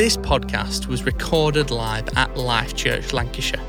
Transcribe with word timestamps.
This 0.00 0.16
podcast 0.16 0.86
was 0.86 1.04
recorded 1.04 1.70
live 1.70 2.08
at 2.16 2.34
Life 2.34 2.74
Church 2.74 3.12
Lancashire. 3.12 3.60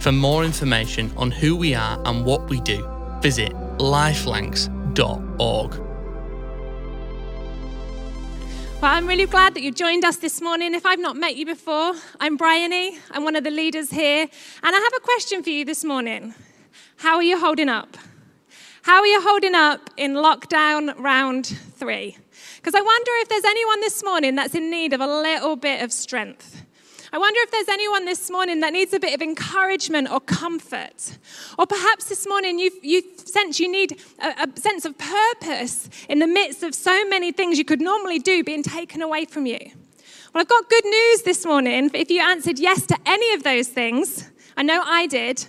For 0.00 0.12
more 0.12 0.42
information 0.42 1.12
on 1.14 1.30
who 1.30 1.54
we 1.56 1.74
are 1.74 2.00
and 2.06 2.24
what 2.24 2.48
we 2.48 2.62
do, 2.62 2.88
visit 3.20 3.52
lifelancs.org. 3.76 5.74
Well, 8.80 8.92
I'm 8.94 9.06
really 9.06 9.26
glad 9.26 9.52
that 9.52 9.62
you 9.62 9.72
joined 9.72 10.06
us 10.06 10.16
this 10.16 10.40
morning. 10.40 10.72
If 10.72 10.86
I've 10.86 10.98
not 10.98 11.18
met 11.18 11.36
you 11.36 11.44
before, 11.44 11.92
I'm 12.18 12.38
Bryony. 12.38 12.96
I'm 13.10 13.22
one 13.22 13.36
of 13.36 13.44
the 13.44 13.50
leaders 13.50 13.90
here. 13.90 14.22
And 14.22 14.30
I 14.62 14.78
have 14.78 14.92
a 14.96 15.00
question 15.00 15.42
for 15.42 15.50
you 15.50 15.66
this 15.66 15.84
morning. 15.84 16.34
How 16.96 17.16
are 17.16 17.22
you 17.22 17.38
holding 17.38 17.68
up? 17.68 17.98
How 18.80 19.00
are 19.00 19.06
you 19.06 19.20
holding 19.20 19.54
up 19.54 19.90
in 19.98 20.14
lockdown 20.14 20.98
round 20.98 21.44
three? 21.46 22.16
Because 22.64 22.80
I 22.80 22.82
wonder 22.82 23.10
if 23.16 23.28
there's 23.28 23.44
anyone 23.44 23.80
this 23.82 24.02
morning 24.02 24.36
that's 24.36 24.54
in 24.54 24.70
need 24.70 24.94
of 24.94 25.02
a 25.02 25.06
little 25.06 25.54
bit 25.54 25.82
of 25.82 25.92
strength. 25.92 26.64
I 27.12 27.18
wonder 27.18 27.38
if 27.42 27.50
there's 27.50 27.68
anyone 27.68 28.06
this 28.06 28.30
morning 28.30 28.60
that 28.60 28.72
needs 28.72 28.94
a 28.94 28.98
bit 28.98 29.14
of 29.14 29.20
encouragement 29.20 30.10
or 30.10 30.18
comfort. 30.18 31.18
Or 31.58 31.66
perhaps 31.66 32.06
this 32.06 32.26
morning 32.26 32.58
you 32.58 32.70
you 32.82 33.02
sense 33.18 33.60
you 33.60 33.70
need 33.70 34.00
a, 34.18 34.48
a 34.48 34.58
sense 34.58 34.86
of 34.86 34.96
purpose 34.96 35.90
in 36.08 36.20
the 36.20 36.26
midst 36.26 36.62
of 36.62 36.74
so 36.74 37.04
many 37.04 37.32
things 37.32 37.58
you 37.58 37.66
could 37.66 37.82
normally 37.82 38.18
do 38.18 38.42
being 38.42 38.62
taken 38.62 39.02
away 39.02 39.26
from 39.26 39.44
you. 39.44 39.60
Well, 40.32 40.40
I've 40.40 40.48
got 40.48 40.70
good 40.70 40.86
news 40.86 41.20
this 41.20 41.44
morning. 41.44 41.90
If 41.92 42.10
you 42.10 42.22
answered 42.22 42.58
yes 42.58 42.86
to 42.86 42.96
any 43.04 43.34
of 43.34 43.42
those 43.42 43.68
things, 43.68 44.30
I 44.56 44.62
know 44.62 44.82
I 44.82 45.06
did. 45.06 45.44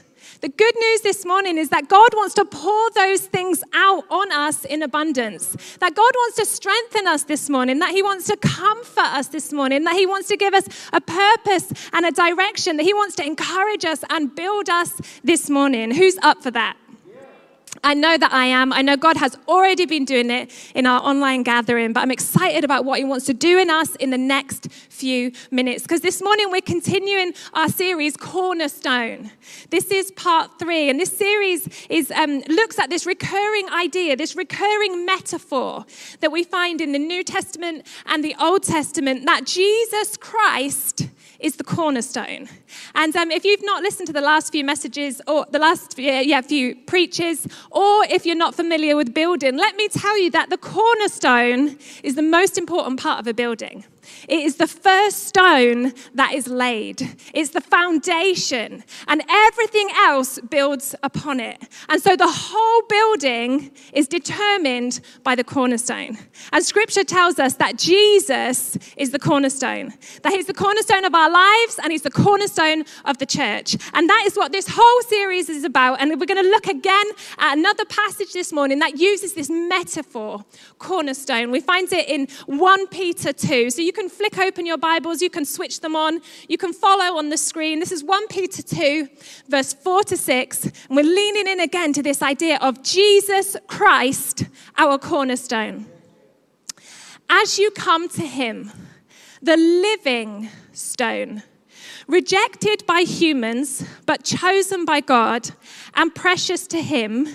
The 0.46 0.50
good 0.50 0.76
news 0.78 1.02
this 1.02 1.26
morning 1.26 1.58
is 1.58 1.70
that 1.70 1.88
God 1.88 2.10
wants 2.14 2.36
to 2.36 2.46
pour 2.46 2.92
those 2.92 3.22
things 3.22 3.64
out 3.74 4.04
on 4.12 4.32
us 4.32 4.64
in 4.64 4.84
abundance. 4.84 5.56
That 5.80 5.96
God 5.96 6.12
wants 6.16 6.38
to 6.38 6.46
strengthen 6.46 7.08
us 7.08 7.24
this 7.24 7.50
morning, 7.50 7.80
that 7.80 7.90
He 7.90 8.04
wants 8.04 8.28
to 8.28 8.38
comfort 8.38 9.00
us 9.00 9.30
this 9.30 9.52
morning, 9.52 9.86
that 9.86 9.96
He 9.96 10.06
wants 10.06 10.28
to 10.28 10.38
give 10.38 10.54
us 10.54 10.70
a 10.94 11.02
purpose 11.02 11.74
and 11.94 12.06
a 12.06 12.12
direction, 12.12 12.78
that 12.78 12.84
He 12.84 12.94
wants 12.94 13.16
to 13.16 13.26
encourage 13.26 13.86
us 13.86 14.04
and 14.12 14.36
build 14.36 14.70
us 14.70 15.02
this 15.24 15.50
morning. 15.50 15.90
Who's 15.90 16.20
up 16.22 16.44
for 16.44 16.52
that? 16.52 16.78
I 17.86 17.94
know 17.94 18.18
that 18.18 18.34
I 18.34 18.48
am. 18.48 18.74
I 18.74 18.82
know 18.82 18.98
God 18.98 19.16
has 19.18 19.38
already 19.48 19.86
been 19.86 20.06
doing 20.06 20.32
it 20.32 20.52
in 20.74 20.88
our 20.88 21.00
online 21.02 21.44
gathering, 21.44 21.94
but 21.94 22.00
I'm 22.00 22.10
excited 22.10 22.64
about 22.64 22.84
what 22.84 22.98
He 22.98 23.06
wants 23.06 23.28
to 23.28 23.34
do 23.36 23.60
in 23.60 23.70
us 23.70 23.96
in 23.98 24.10
the 24.10 24.18
next 24.18 24.72
few 24.72 25.32
minutes. 25.52 25.84
Because 25.84 26.02
this 26.02 26.20
morning 26.20 26.50
we're 26.50 26.62
continuing 26.62 27.34
our 27.54 27.70
series, 27.70 28.18
Cornerstone. 28.18 29.30
This 29.70 29.92
is 29.92 30.10
part 30.14 30.58
three, 30.58 30.90
and 30.90 31.00
this 31.00 31.16
series 31.16 31.70
is 31.88 32.10
um, 32.10 32.42
looks 32.48 32.80
at 32.80 32.90
this 32.90 33.06
recurring 33.06 33.70
idea, 33.70 34.16
this 34.16 34.36
recurring 34.36 35.06
metaphor 35.06 35.86
that 36.22 36.32
we 36.32 36.44
find 36.44 36.82
in 36.82 36.92
the 36.92 36.98
New 36.98 37.24
Testament 37.24 37.86
and 38.08 38.24
the 38.24 38.36
Old 38.42 38.64
Testament 38.64 39.28
that 39.28 39.46
Jesus 39.46 40.18
Christ 40.18 41.08
is 41.40 41.56
the 41.58 41.64
cornerstone. 41.64 42.50
And 42.94 43.16
um, 43.16 43.32
if 43.32 43.44
you've 43.46 43.64
not 43.64 43.84
listened 43.84 44.08
to 44.08 44.14
the 44.14 44.22
last 44.22 44.52
few 44.52 44.64
messages 44.64 45.22
or 45.28 45.46
the 45.52 45.60
last 45.60 45.98
yeah, 45.98 46.42
few 46.42 46.76
preaches, 46.76 47.48
or 47.72 48.06
if 48.06 48.26
you're 48.26 48.36
not 48.36 48.56
familiar 48.56 48.96
with 48.96 49.14
building, 49.14 49.58
let 49.58 49.76
me 49.76 49.88
tell 49.88 50.20
you 50.22 50.32
that 50.32 50.50
the 50.50 50.58
cornerstone 50.58 51.78
is 52.04 52.16
the 52.16 52.22
most 52.22 52.58
important 52.58 53.00
part 53.00 53.20
of 53.20 53.28
a 53.28 53.34
building. 53.34 53.84
It 54.28 54.40
is 54.40 54.56
the 54.56 54.68
first 54.68 55.28
stone 55.28 55.94
that 56.14 56.34
is 56.34 56.48
laid. 56.48 57.18
It's 57.34 57.52
the 57.52 57.62
foundation, 57.62 58.84
and 59.08 59.24
everything 59.30 59.90
else 59.98 60.40
builds 60.50 60.96
upon 61.04 61.40
it. 61.40 61.62
And 61.90 62.02
so 62.02 62.16
the 62.16 62.28
whole 62.30 62.82
building 62.88 63.72
is 63.94 64.08
determined 64.08 65.02
by 65.24 65.36
the 65.36 65.44
cornerstone. 65.44 66.18
And 66.52 66.64
scripture 66.64 67.04
tells 67.04 67.40
us 67.40 67.56
that 67.56 67.78
Jesus 67.78 68.78
is 68.98 69.12
the 69.12 69.20
cornerstone, 69.20 69.94
that 70.24 70.34
he's 70.34 70.48
the 70.48 70.54
cornerstone 70.54 71.06
of 71.06 71.14
our 71.14 71.30
lives 71.30 71.80
and 71.82 71.92
he's 71.92 72.02
the 72.02 72.12
cornerstone 72.12 72.86
of 73.06 73.18
the 73.18 73.26
church. 73.26 73.78
And 73.94 74.10
that 74.10 74.24
is 74.26 74.36
what 74.36 74.52
this 74.52 74.68
whole 74.70 75.02
series 75.04 75.50
is 75.50 75.64
about. 75.64 76.02
And 76.02 76.20
we're 76.20 76.26
going 76.26 76.44
to 76.44 76.50
look 76.50 76.68
again 76.68 77.06
at 77.38 77.58
another 77.58 77.86
passage 77.86 78.34
this 78.34 78.52
morning 78.52 78.80
that 78.80 79.00
uses 79.00 79.34
this 79.34 79.50
metaphor, 79.50 80.46
cornerstone. 80.80 81.52
We 81.52 81.62
find 81.62 81.92
it 81.92 82.08
in 82.08 82.28
1 82.46 82.88
Peter 82.88 83.34
2. 83.34 83.70
So 83.70 83.82
you 83.82 83.94
can 83.96 84.10
flick 84.10 84.38
open 84.38 84.66
your 84.66 84.78
Bibles, 84.78 85.22
you 85.22 85.30
can 85.30 85.46
switch 85.46 85.80
them 85.80 85.96
on, 85.96 86.20
you 86.48 86.58
can 86.58 86.74
follow 86.74 87.18
on 87.18 87.30
the 87.30 87.38
screen. 87.38 87.80
This 87.80 87.92
is 87.92 88.04
1 88.04 88.28
Peter 88.28 88.62
2, 88.62 89.08
verse 89.48 89.74
4 89.74 90.04
to 90.04 90.18
6. 90.18 90.64
And 90.66 90.74
we're 90.90 91.04
leaning 91.04 91.48
in 91.48 91.60
again 91.62 91.94
to 91.94 92.04
this 92.04 92.22
idea 92.22 92.60
of 92.62 92.84
Jesus 92.84 93.56
Christ, 93.68 94.46
our 94.78 95.00
cornerstone. 95.00 95.86
As 97.30 97.58
you 97.58 97.72
come 97.72 98.08
to 98.10 98.22
him, 98.22 98.72
the 99.42 99.58
living 99.58 100.50
stone, 100.74 101.44
rejected 102.08 102.86
by 102.86 103.02
humans, 103.02 103.88
but 104.06 104.24
chosen 104.24 104.86
by 104.86 105.00
God 105.00 105.52
and 105.96 106.14
precious 106.14 106.68
to 106.68 106.82
him, 106.82 107.28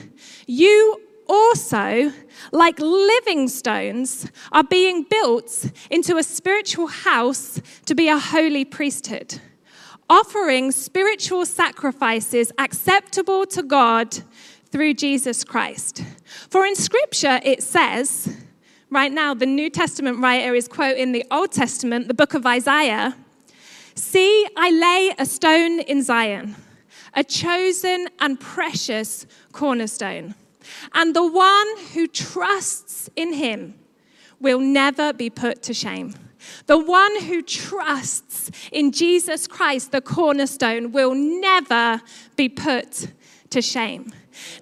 you 0.46 1.00
also, 1.30 2.12
like 2.50 2.78
living 2.80 3.46
stones, 3.46 4.28
are 4.50 4.64
being 4.64 5.04
built 5.04 5.70
into 5.88 6.16
a 6.16 6.24
spiritual 6.24 6.88
house 6.88 7.60
to 7.86 7.94
be 7.94 8.08
a 8.08 8.18
holy 8.18 8.64
priesthood, 8.64 9.40
offering 10.08 10.72
spiritual 10.72 11.46
sacrifices 11.46 12.50
acceptable 12.58 13.46
to 13.46 13.62
God 13.62 14.18
through 14.72 14.94
Jesus 14.94 15.44
Christ. 15.44 16.04
For 16.48 16.66
in 16.66 16.74
Scripture 16.74 17.38
it 17.44 17.62
says, 17.62 18.36
right 18.90 19.12
now, 19.12 19.32
the 19.32 19.46
New 19.46 19.70
Testament 19.70 20.18
writer 20.18 20.56
is 20.56 20.66
quoting 20.66 21.12
the 21.12 21.24
Old 21.30 21.52
Testament, 21.52 22.08
the 22.08 22.14
book 22.14 22.34
of 22.34 22.44
Isaiah 22.44 23.16
See, 23.96 24.48
I 24.56 24.70
lay 24.70 25.14
a 25.18 25.26
stone 25.26 25.80
in 25.80 26.02
Zion, 26.02 26.56
a 27.12 27.22
chosen 27.22 28.08
and 28.18 28.40
precious 28.40 29.26
cornerstone 29.52 30.34
and 30.94 31.14
the 31.14 31.26
one 31.26 31.66
who 31.92 32.06
trusts 32.06 33.10
in 33.16 33.32
him 33.32 33.74
will 34.40 34.60
never 34.60 35.12
be 35.12 35.30
put 35.30 35.62
to 35.62 35.74
shame. 35.74 36.14
The 36.66 36.78
one 36.78 37.20
who 37.22 37.42
trusts 37.42 38.50
in 38.72 38.92
Jesus 38.92 39.46
Christ, 39.46 39.92
the 39.92 40.00
cornerstone, 40.00 40.92
will 40.92 41.14
never 41.14 42.00
be 42.36 42.48
put 42.48 43.08
to 43.50 43.60
shame. 43.60 44.12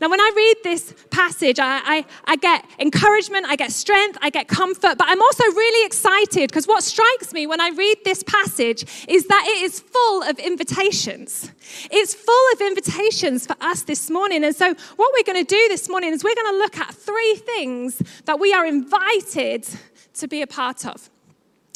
Now, 0.01 0.09
when 0.09 0.21
I 0.21 0.31
read 0.35 0.57
this 0.65 0.95
passage, 1.11 1.59
I, 1.59 1.81
I, 1.85 2.05
I, 2.25 2.37
get 2.37 2.65
encouragement, 2.79 3.47
I 3.49 3.57
get 3.57 3.73
strength, 3.73 4.19
I 4.23 4.31
get 4.31 4.49
comfort, 4.49 4.97
but 4.99 5.07
I'm 5.07 5.21
also 5.21 5.45
really 5.45 5.87
excited 5.87 6.49
because 6.49 6.67
what 6.67 6.83
strikes 6.83 7.33
me 7.33 7.47
when 7.47 7.61
I 7.61 7.71
read 7.71 7.99
this 8.05 8.23
passage 8.23 8.85
is 9.09 9.27
that 9.27 9.45
it 9.47 9.63
is 9.63 9.81
full 9.81 10.23
of 10.23 10.39
invitations. 10.39 11.51
It's 11.91 12.15
full 12.15 12.53
of 12.55 12.61
invitations 12.61 13.47
for 13.47 13.57
us 13.61 13.83
this 13.83 14.11
morning. 14.11 14.45
And 14.45 14.55
so, 14.55 14.75
what 14.97 15.13
we're 15.15 15.33
going 15.33 15.45
to 15.45 15.55
do 15.55 15.69
this 15.69 15.89
morning 15.89 16.13
is 16.13 16.25
we're 16.25 16.35
going 16.35 16.53
to 16.53 16.59
look 16.59 16.79
at 16.79 16.95
three 16.95 17.35
things 17.35 18.03
that 18.25 18.41
we 18.41 18.53
are 18.53 18.67
invited 18.67 19.69
to 20.15 20.29
be 20.29 20.43
a 20.43 20.47
part 20.47 20.87
of. 20.87 21.11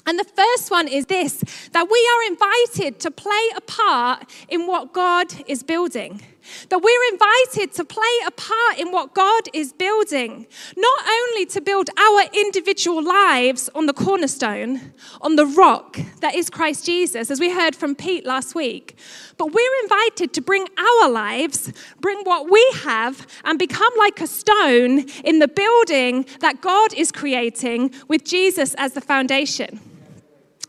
And 0.07 0.19
the 0.19 0.25
first 0.25 0.71
one 0.71 0.89
is 0.89 1.07
this 1.07 1.43
that 1.73 1.89
we 1.91 2.11
are 2.13 2.33
invited 2.33 3.01
to 3.01 3.11
play 3.11 3.49
a 3.57 3.61
part 3.61 4.29
in 4.49 4.67
what 4.67 4.93
God 4.93 5.33
is 5.47 5.63
building. 5.63 6.23
That 6.69 6.79
we're 6.79 7.13
invited 7.13 7.73
to 7.77 7.85
play 7.85 8.03
a 8.27 8.31
part 8.31 8.79
in 8.79 8.93
what 8.93 9.15
God 9.15 9.43
is 9.53 9.73
building, 9.73 10.47
not 10.77 11.07
only 11.07 11.47
to 11.47 11.61
build 11.61 11.91
our 11.99 12.23
individual 12.33 13.03
lives 13.03 13.71
on 13.75 13.87
the 13.87 13.93
cornerstone, 13.93 14.93
on 15.21 15.37
the 15.37 15.47
rock 15.47 15.99
that 16.21 16.35
is 16.35 16.51
Christ 16.51 16.87
Jesus, 16.87 17.31
as 17.31 17.41
we 17.41 17.51
heard 17.51 17.75
from 17.75 17.95
Pete 17.95 18.25
last 18.25 18.55
week, 18.55 18.97
but 19.37 19.53
we're 19.53 19.83
invited 19.83 20.33
to 20.35 20.41
bring 20.41 20.67
our 20.79 21.11
lives, 21.11 21.73
bring 22.01 22.21
what 22.25 22.51
we 22.51 22.65
have, 22.83 23.27
and 23.45 23.59
become 23.59 23.93
like 23.99 24.21
a 24.21 24.27
stone 24.27 25.01
in 25.25 25.39
the 25.39 25.49
building 25.49 26.27
that 26.41 26.61
God 26.61 26.95
is 26.95 27.13
creating 27.13 27.93
with 28.09 28.25
Jesus 28.25 28.75
as 28.79 28.93
the 28.93 29.01
foundation. 29.01 29.81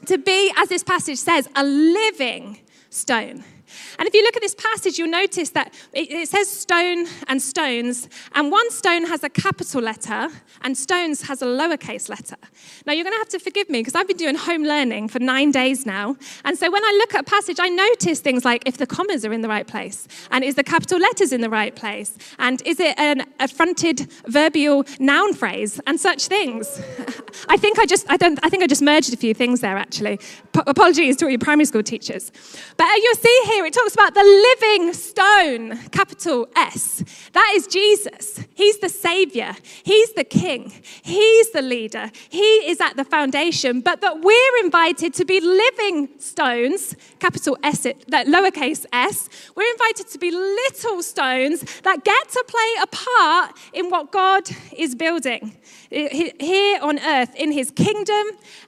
To 0.08 0.18
be, 0.18 0.52
as 0.58 0.70
this 0.70 0.84
passage 0.84 1.18
says, 1.18 1.48
a 1.56 1.64
living 1.64 2.60
stone. 2.90 3.44
And 4.00 4.08
if 4.08 4.14
you 4.14 4.24
look 4.24 4.36
at 4.36 4.42
this 4.42 4.56
passage, 4.56 4.98
you'll 4.98 5.10
notice 5.10 5.50
that 5.52 5.74
it, 5.94 6.28
says 6.28 6.50
stone 6.50 7.08
and 7.28 7.42
stones, 7.42 8.10
and 8.34 8.52
one 8.52 8.70
stone 8.72 9.06
has 9.06 9.24
a 9.24 9.30
capital 9.30 9.82
letter, 9.82 10.30
and 10.62 10.78
stones 10.78 11.24
has 11.24 11.42
a 11.42 11.46
lowercase 11.46 12.10
letter. 12.10 12.38
Now, 12.86 12.94
you're 12.94 13.04
going 13.04 13.16
to 13.16 13.20
have 13.20 13.30
to 13.30 13.40
forgive 13.40 13.70
me 13.70 13.82
because 13.82 13.96
I've 13.96 14.08
been 14.08 14.18
doing 14.18 14.36
home 14.36 14.64
learning 14.64 15.10
for 15.10 15.20
nine 15.20 15.52
days 15.52 15.86
now. 15.86 16.16
And 16.46 16.58
so 16.58 16.72
when 16.72 16.84
I 16.84 16.92
look 17.00 17.14
at 17.16 17.22
a 17.22 17.30
passage, 17.30 17.58
I 17.60 17.70
notice 17.70 18.20
things 18.20 18.46
like 18.46 18.64
if 18.66 18.78
the 18.78 18.88
commas 18.88 19.26
are 19.26 19.34
in 19.34 19.42
the 19.42 19.50
right 19.50 19.68
place, 19.68 20.08
and 20.32 20.44
is 20.44 20.56
the 20.56 20.64
capital 20.64 21.00
letters 21.00 21.34
in 21.34 21.42
the 21.42 21.50
right 21.50 21.76
place, 21.76 22.18
and 22.40 22.62
is 22.66 22.80
it 22.80 22.98
an, 22.98 23.26
affronted 23.40 23.74
fronted 23.74 24.12
verbial 24.28 24.86
noun 25.00 25.34
phrase, 25.34 25.80
and 25.88 26.00
such 26.00 26.28
things. 26.28 26.82
I 27.50 27.58
think 27.58 27.80
I 27.80 27.86
just, 27.86 28.10
I 28.10 28.18
don't, 28.18 28.40
I 28.44 28.50
think 28.50 28.64
I 28.64 28.68
just 28.68 28.82
merged 28.82 29.14
a 29.14 29.18
few 29.18 29.34
things 29.34 29.62
there 29.62 29.78
actually. 29.78 30.18
P- 30.18 30.62
apologies 30.68 31.18
to 31.18 31.26
all 31.26 31.32
your 31.32 31.40
primary 31.40 31.66
school 31.66 31.84
teachers. 31.84 32.32
But 32.78 32.86
uh, 32.86 32.96
you'll 33.02 33.16
see 33.16 33.42
here 33.46 33.63
here, 33.64 33.68
it 33.68 33.74
talks 33.74 33.94
about 33.94 34.14
the 34.14 34.24
living 34.24 34.94
stone, 34.94 35.78
capital 35.90 36.48
S. 36.56 37.04
That 37.32 37.54
is 37.56 37.68
Jesus. 37.68 38.44
He's 38.54 38.80
the 38.80 38.90
Savior, 38.90 39.56
He's 39.84 40.14
the 40.14 40.24
King, 40.24 40.72
He's 41.02 41.52
the 41.52 41.62
leader, 41.62 42.12
He 42.30 42.44
is 42.70 42.82
at 42.82 42.96
the 42.96 43.06
foundation. 43.06 43.82
But 43.82 44.02
that 44.02 44.22
we're 44.22 44.64
invited 44.64 45.14
to 45.16 45.26
be 45.26 45.40
living 45.40 46.10
stones, 46.20 46.96
capital 47.20 47.58
S, 47.64 47.84
that 47.84 48.28
lowercase 48.28 48.86
s, 48.92 49.30
we're 49.56 49.72
invited 49.72 50.08
to 50.08 50.18
be 50.18 50.32
little 50.32 51.02
stones 51.02 51.82
that 51.82 52.04
get 52.04 52.30
to 52.30 52.44
play 52.48 52.70
a 52.82 52.88
part 52.88 53.58
in 53.74 53.90
what 53.90 54.12
God 54.12 54.50
is 54.78 54.96
building 54.96 55.56
here 55.94 56.80
on 56.82 57.00
earth 57.00 57.36
in 57.36 57.52
his 57.52 57.70
kingdom 57.72 58.26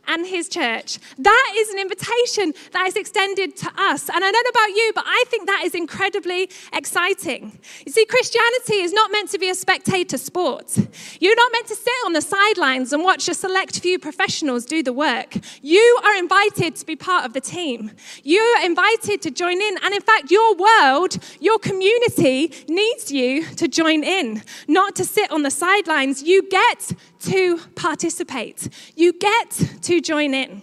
and 0.07 0.25
his 0.25 0.47
church. 0.47 0.99
That 1.17 1.53
is 1.55 1.69
an 1.69 1.79
invitation 1.79 2.53
that 2.71 2.87
is 2.87 2.95
extended 2.95 3.55
to 3.57 3.71
us. 3.77 4.09
And 4.09 4.23
I 4.23 4.31
don't 4.31 4.43
know 4.43 4.49
about 4.49 4.69
you, 4.69 4.84
but 4.93 5.03
I 5.07 5.23
think 5.27 5.47
that 5.47 5.63
is 5.63 5.73
incredibly 5.73 6.49
exciting. 6.73 7.59
You 7.85 7.91
see, 7.91 8.05
Christianity 8.05 8.75
is 8.75 8.93
not 8.93 9.11
meant 9.11 9.29
to 9.31 9.39
be 9.39 9.49
a 9.49 9.55
spectator 9.55 10.17
sport. 10.17 10.77
You're 11.19 11.35
not 11.35 11.51
meant 11.51 11.67
to 11.67 11.75
sit 11.75 11.93
on 12.05 12.13
the 12.13 12.21
sidelines 12.21 12.93
and 12.93 13.03
watch 13.03 13.27
a 13.27 13.33
select 13.33 13.79
few 13.79 13.99
professionals 13.99 14.65
do 14.65 14.83
the 14.83 14.93
work. 14.93 15.37
You 15.61 15.99
are 16.03 16.15
invited 16.15 16.75
to 16.75 16.85
be 16.85 16.95
part 16.95 17.25
of 17.25 17.33
the 17.33 17.41
team. 17.41 17.91
You 18.23 18.41
are 18.41 18.65
invited 18.65 19.21
to 19.23 19.31
join 19.31 19.61
in. 19.61 19.77
And 19.83 19.93
in 19.93 20.01
fact, 20.01 20.31
your 20.31 20.55
world, 20.55 21.17
your 21.39 21.59
community 21.59 22.51
needs 22.67 23.11
you 23.11 23.45
to 23.55 23.67
join 23.67 24.03
in, 24.03 24.43
not 24.67 24.95
to 24.97 25.05
sit 25.05 25.31
on 25.31 25.43
the 25.43 25.51
sidelines. 25.51 26.23
You 26.23 26.47
get 26.49 26.91
to 27.21 27.57
participate, 27.75 28.69
you 28.95 29.13
get 29.13 29.49
to 29.81 30.01
join 30.01 30.33
in. 30.33 30.61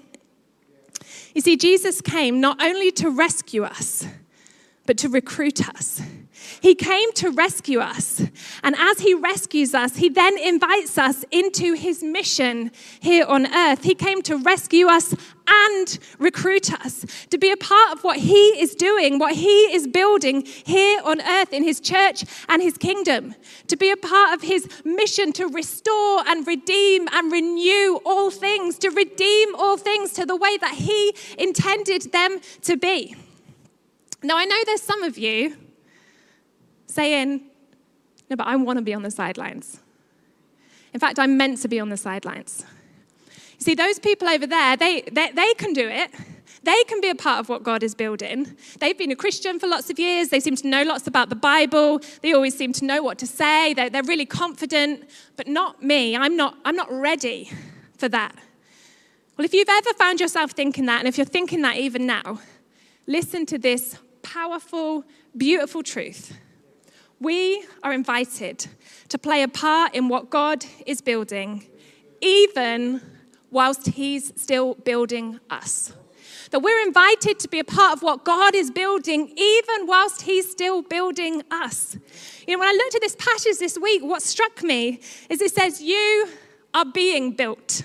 You 1.35 1.41
see, 1.41 1.57
Jesus 1.57 2.01
came 2.01 2.41
not 2.41 2.63
only 2.63 2.91
to 2.93 3.11
rescue 3.11 3.65
us, 3.65 4.07
but 4.87 4.99
to 4.99 5.09
recruit 5.09 5.69
us. 5.69 6.03
He 6.63 6.77
came 6.77 7.13
to 7.15 7.31
rescue 7.31 7.81
us. 7.81 8.23
And 8.63 8.77
as 8.79 9.01
He 9.01 9.15
rescues 9.15 9.75
us, 9.75 9.97
He 9.97 10.09
then 10.09 10.39
invites 10.39 10.97
us 10.97 11.25
into 11.33 11.75
His 11.75 12.05
mission 12.05 12.71
here 13.01 13.27
on 13.27 13.53
earth. 13.53 13.83
He 13.83 13.97
came 13.97 14.23
to 14.23 14.37
rescue 14.37 14.87
us 14.87 15.13
and 15.49 15.99
recruit 16.21 16.73
us 16.73 17.05
to 17.31 17.37
be 17.37 17.51
a 17.51 17.57
part 17.57 17.95
of 17.95 18.05
what 18.05 18.19
He 18.19 18.63
is 18.63 18.77
doing, 18.77 19.19
what 19.19 19.35
He 19.35 19.75
is 19.75 19.89
building 19.89 20.43
here 20.47 21.01
on 21.05 21.21
earth 21.21 21.53
in 21.53 21.65
His 21.65 21.81
church 21.81 22.25
and 22.49 22.63
His 22.63 22.79
kingdom, 22.79 23.35
to 23.67 23.77
be 23.77 23.91
a 23.91 23.97
part 23.97 24.33
of 24.33 24.43
His 24.43 24.69
mission 24.85 25.33
to 25.33 25.49
restore 25.49 26.23
and 26.29 26.47
redeem 26.47 27.09
and 27.11 27.33
renew 27.33 27.99
all 28.07 28.31
things, 28.31 28.79
to 28.79 28.91
redeem 28.91 29.57
all 29.57 29.77
things 29.77 30.13
to 30.13 30.25
the 30.25 30.37
way 30.37 30.59
that 30.59 30.75
He 30.75 31.13
intended 31.39 32.13
them 32.13 32.39
to 32.61 32.77
be. 32.77 33.17
Now, 34.23 34.37
I 34.37 34.45
know 34.45 34.63
there's 34.65 34.81
some 34.81 35.03
of 35.03 35.19
you 35.19 35.57
saying, 36.93 37.43
No, 38.31 38.37
but 38.37 38.47
I 38.47 38.57
want 38.57 38.79
to 38.79 38.83
be 38.83 38.95
on 38.95 39.03
the 39.03 39.11
sidelines. 39.11 39.81
In 40.93 41.01
fact, 41.01 41.19
I'm 41.19 41.37
meant 41.37 41.59
to 41.63 41.69
be 41.69 41.81
on 41.81 41.89
the 41.89 41.97
sidelines. 41.97 42.65
You 43.59 43.65
see, 43.65 43.75
those 43.75 43.99
people 43.99 44.29
over 44.29 44.47
there, 44.47 44.77
they, 44.77 45.03
they, 45.03 45.31
they 45.33 45.55
can 45.55 45.73
do 45.73 45.89
it. 45.89 46.11
They 46.65 46.85
can 46.85 47.01
be 47.01 47.09
a 47.09 47.15
part 47.15 47.41
of 47.41 47.49
what 47.49 47.65
God 47.65 47.83
is 47.83 47.95
building. 47.95 48.57
They've 48.79 48.97
been 48.97 49.11
a 49.11 49.17
Christian 49.17 49.59
for 49.59 49.67
lots 49.67 49.91
of 49.91 49.99
years. 49.99 50.29
They 50.29 50.39
seem 50.39 50.55
to 50.57 50.67
know 50.69 50.83
lots 50.83 51.07
about 51.07 51.29
the 51.29 51.37
Bible. 51.37 52.01
They 52.23 52.33
always 52.33 52.57
seem 52.57 52.73
to 52.75 52.85
know 52.85 53.03
what 53.03 53.19
to 53.19 53.27
say. 53.27 53.75
They're, 53.75 53.91
they're 53.91 54.05
really 54.05 54.27
confident, 54.27 55.09
but 55.37 55.49
not 55.49 55.83
me. 55.83 56.17
I'm 56.17 56.37
not, 56.37 56.57
I'm 56.65 56.77
not 56.77 56.91
ready 56.91 57.51
for 57.99 58.09
that. 58.11 58.37
Well, 59.37 59.45
if 59.45 59.55
you've 59.55 59.69
ever 59.69 59.93
found 59.95 60.21
yourself 60.21 60.53
thinking 60.53 60.87
that, 60.87 61.01
and 61.01 61.09
if 61.09 61.17
you're 61.17 61.25
thinking 61.25 61.63
that 61.63 61.79
even 61.79 62.07
now, 62.07 62.39
listen 63.07 63.45
to 63.47 63.59
this 63.59 63.99
powerful, 64.23 65.05
beautiful 65.37 65.83
truth. 65.83 66.33
We 67.23 67.65
are 67.85 67.93
invited 67.93 68.67
to 69.09 69.17
play 69.17 69.45
a 69.45 69.49
part 69.49 69.95
in 69.95 70.09
what 70.09 70.29
God 70.29 70.65
is 70.87 71.01
building, 71.01 71.65
even 72.21 73.01
whilst 73.49 73.87
He's 73.87 74.33
still 74.35 74.75
building 74.75 75.39
us. 75.49 75.93
That 76.51 76.59
we're 76.59 76.85
invited 76.85 77.39
to 77.39 77.49
be 77.49 77.61
a 77.61 77.65
part 77.65 77.93
of 77.93 78.03
what 78.03 78.25
God 78.25 78.57
is 78.57 78.73
building, 78.73 79.33
even 79.37 79.87
whilst 79.87 80.23
He's 80.23 80.51
still 80.51 80.83
building 80.83 81.45
us. 81.53 81.97
You 82.49 82.57
know, 82.57 82.59
when 82.59 82.69
I 82.69 82.73
looked 82.73 82.97
at 82.97 83.01
this 83.01 83.15
passage 83.15 83.59
this 83.61 83.79
week, 83.79 84.03
what 84.03 84.21
struck 84.21 84.65
me 84.65 84.99
is 85.31 85.41
it 85.41 85.55
says, 85.55 85.81
You 85.81 86.29
are 86.75 86.87
being 86.87 87.37
built. 87.37 87.85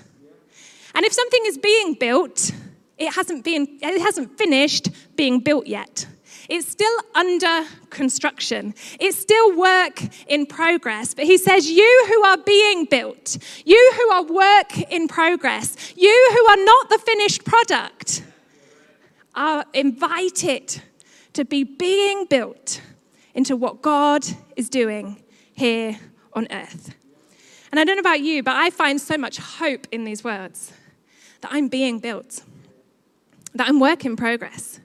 And 0.96 1.06
if 1.06 1.12
something 1.12 1.42
is 1.44 1.58
being 1.58 1.94
built, 1.94 2.50
it 2.98 3.14
hasn't, 3.14 3.44
been, 3.44 3.78
it 3.80 4.00
hasn't 4.00 4.36
finished 4.36 4.88
being 5.14 5.38
built 5.38 5.68
yet. 5.68 6.08
It's 6.48 6.66
still 6.66 6.98
under 7.14 7.66
construction. 7.90 8.74
It's 8.98 9.18
still 9.18 9.54
work 9.56 10.02
in 10.26 10.46
progress. 10.46 11.12
But 11.12 11.24
he 11.24 11.36
says, 11.36 11.70
You 11.70 12.06
who 12.08 12.24
are 12.24 12.38
being 12.38 12.86
built, 12.86 13.36
you 13.66 13.92
who 13.96 14.12
are 14.12 14.22
work 14.22 14.78
in 14.90 15.08
progress, 15.08 15.94
you 15.94 16.30
who 16.32 16.46
are 16.46 16.64
not 16.64 16.88
the 16.88 16.98
finished 16.98 17.44
product, 17.44 18.24
are 19.34 19.66
invited 19.74 20.80
to 21.34 21.44
be 21.44 21.64
being 21.64 22.24
built 22.24 22.80
into 23.34 23.54
what 23.54 23.82
God 23.82 24.24
is 24.56 24.70
doing 24.70 25.22
here 25.52 25.98
on 26.32 26.48
earth. 26.50 26.94
And 27.70 27.78
I 27.78 27.84
don't 27.84 27.96
know 27.96 28.00
about 28.00 28.20
you, 28.20 28.42
but 28.42 28.56
I 28.56 28.70
find 28.70 28.98
so 28.98 29.18
much 29.18 29.36
hope 29.36 29.86
in 29.92 30.04
these 30.04 30.24
words 30.24 30.72
that 31.42 31.52
I'm 31.52 31.68
being 31.68 31.98
built, 31.98 32.42
that 33.54 33.68
I'm 33.68 33.78
work 33.78 34.06
in 34.06 34.16
progress 34.16 34.77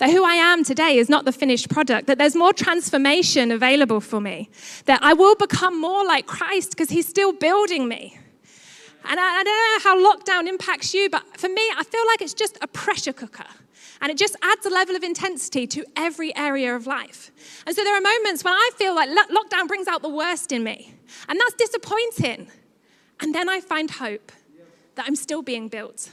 that 0.00 0.10
who 0.10 0.24
I 0.24 0.32
am 0.32 0.64
today 0.64 0.96
is 0.96 1.10
not 1.10 1.26
the 1.26 1.32
finished 1.32 1.68
product, 1.68 2.06
that 2.06 2.16
there's 2.16 2.34
more 2.34 2.54
transformation 2.54 3.52
available 3.52 4.00
for 4.00 4.18
me, 4.18 4.48
that 4.86 4.98
I 5.02 5.12
will 5.12 5.36
become 5.36 5.78
more 5.78 6.06
like 6.06 6.26
Christ 6.26 6.70
because 6.70 6.88
he's 6.88 7.06
still 7.06 7.34
building 7.34 7.86
me. 7.86 8.18
And 9.04 9.20
I, 9.20 9.40
I, 9.40 9.44
don't 9.44 9.84
know 9.84 9.90
how 9.90 10.16
lockdown 10.16 10.48
impacts 10.48 10.94
you, 10.94 11.10
but 11.10 11.22
for 11.36 11.48
me, 11.48 11.62
I 11.76 11.84
feel 11.84 12.06
like 12.06 12.22
it's 12.22 12.32
just 12.32 12.56
a 12.62 12.66
pressure 12.66 13.12
cooker. 13.12 13.44
And 14.00 14.10
it 14.10 14.16
just 14.16 14.36
adds 14.40 14.64
a 14.64 14.70
level 14.70 14.96
of 14.96 15.02
intensity 15.02 15.66
to 15.66 15.84
every 15.96 16.34
area 16.34 16.74
of 16.74 16.86
life. 16.86 17.30
And 17.66 17.76
so 17.76 17.84
there 17.84 17.94
are 17.94 18.00
moments 18.00 18.42
when 18.42 18.54
I 18.54 18.70
feel 18.76 18.94
like 18.94 19.10
lockdown 19.10 19.68
brings 19.68 19.86
out 19.86 20.00
the 20.00 20.08
worst 20.08 20.50
in 20.50 20.64
me. 20.64 20.94
And 21.28 21.38
that's 21.38 21.54
disappointing. 21.54 22.48
And 23.20 23.34
then 23.34 23.50
I 23.50 23.60
find 23.60 23.90
hope 23.90 24.32
that 24.94 25.04
I'm 25.06 25.16
still 25.16 25.42
being 25.42 25.68
built 25.68 26.10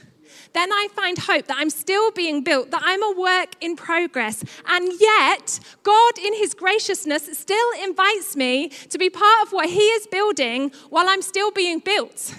then 0.52 0.72
I 0.72 0.88
find 0.94 1.18
hope 1.18 1.46
that 1.46 1.56
I'm 1.58 1.70
still 1.70 2.10
being 2.10 2.42
built, 2.42 2.70
that 2.70 2.82
I'm 2.84 3.02
a 3.02 3.12
work 3.18 3.50
in 3.60 3.76
progress. 3.76 4.44
And 4.66 4.92
yet, 5.00 5.60
God, 5.82 6.18
in 6.18 6.34
His 6.34 6.54
graciousness, 6.54 7.38
still 7.38 7.70
invites 7.82 8.36
me 8.36 8.68
to 8.90 8.98
be 8.98 9.10
part 9.10 9.46
of 9.46 9.52
what 9.52 9.68
He 9.68 9.80
is 9.80 10.06
building 10.06 10.72
while 10.90 11.08
I'm 11.08 11.22
still 11.22 11.50
being 11.50 11.78
built. 11.78 12.34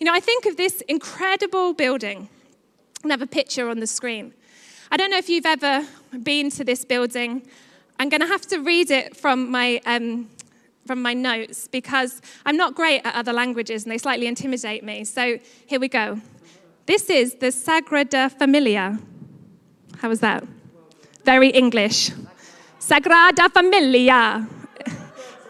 You 0.00 0.04
know, 0.04 0.14
I 0.14 0.20
think 0.20 0.46
of 0.46 0.56
this 0.56 0.80
incredible 0.82 1.74
building. 1.74 2.28
I 3.04 3.08
have 3.08 3.22
a 3.22 3.26
picture 3.26 3.68
on 3.68 3.80
the 3.80 3.86
screen. 3.86 4.32
I 4.90 4.96
don't 4.96 5.10
know 5.10 5.18
if 5.18 5.28
you've 5.28 5.46
ever 5.46 5.86
been 6.22 6.50
to 6.52 6.64
this 6.64 6.84
building. 6.84 7.42
I'm 7.98 8.08
going 8.08 8.20
to 8.20 8.26
have 8.26 8.42
to 8.48 8.58
read 8.58 8.90
it 8.90 9.16
from 9.16 9.50
my 9.50 9.80
um, 9.84 10.28
from 10.88 11.02
my 11.02 11.12
notes 11.12 11.68
because 11.68 12.22
I'm 12.46 12.56
not 12.56 12.74
great 12.74 13.02
at 13.04 13.14
other 13.14 13.32
languages 13.32 13.84
and 13.84 13.92
they 13.92 13.98
slightly 13.98 14.26
intimidate 14.26 14.82
me. 14.82 15.04
So 15.04 15.38
here 15.66 15.78
we 15.78 15.88
go. 15.88 16.20
This 16.88 17.10
is 17.10 17.34
the 17.34 17.48
Sagrada 17.48 18.32
Familia. 18.32 18.98
How 19.98 20.08
was 20.08 20.20
that? 20.20 20.42
Very 21.22 21.50
English. 21.50 22.12
Sagrada 22.80 23.52
Familia, 23.52 24.48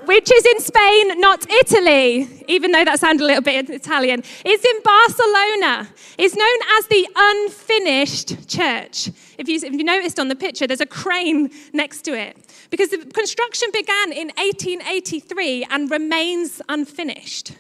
which 0.07 0.33
is 0.33 0.45
in 0.45 0.61
Spain, 0.61 1.21
not 1.21 1.49
Italy, 1.49 2.45
even 2.49 2.73
though 2.73 2.85
that 2.85 2.99
sounded 2.99 3.23
a 3.23 3.26
little 3.26 3.42
bit 3.42 3.71
Italian. 3.71 4.25
It's 4.45 4.64
in 4.64 4.83
Barcelona. 4.83 5.88
It's 6.18 6.35
known 6.35 6.59
as 6.76 6.87
the 6.88 7.07
unfinished 7.14 8.49
church. 8.49 9.07
If 9.38 9.49
you, 9.49 9.61
if 9.62 9.73
you 9.75 9.85
noticed 9.85 10.18
on 10.18 10.26
the 10.26 10.35
picture, 10.35 10.66
there's 10.66 10.80
a 10.80 10.87
crane 10.87 11.50
next 11.73 12.02
to 12.07 12.18
it 12.18 12.37
because 12.71 12.88
the 12.88 12.99
construction 12.99 13.68
began 13.73 14.11
in 14.11 14.33
1883 14.38 15.68
and 15.71 15.88
remains 15.88 16.61
unfinished. 16.68 17.52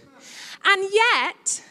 And 0.64 0.88
yet, 0.92 1.62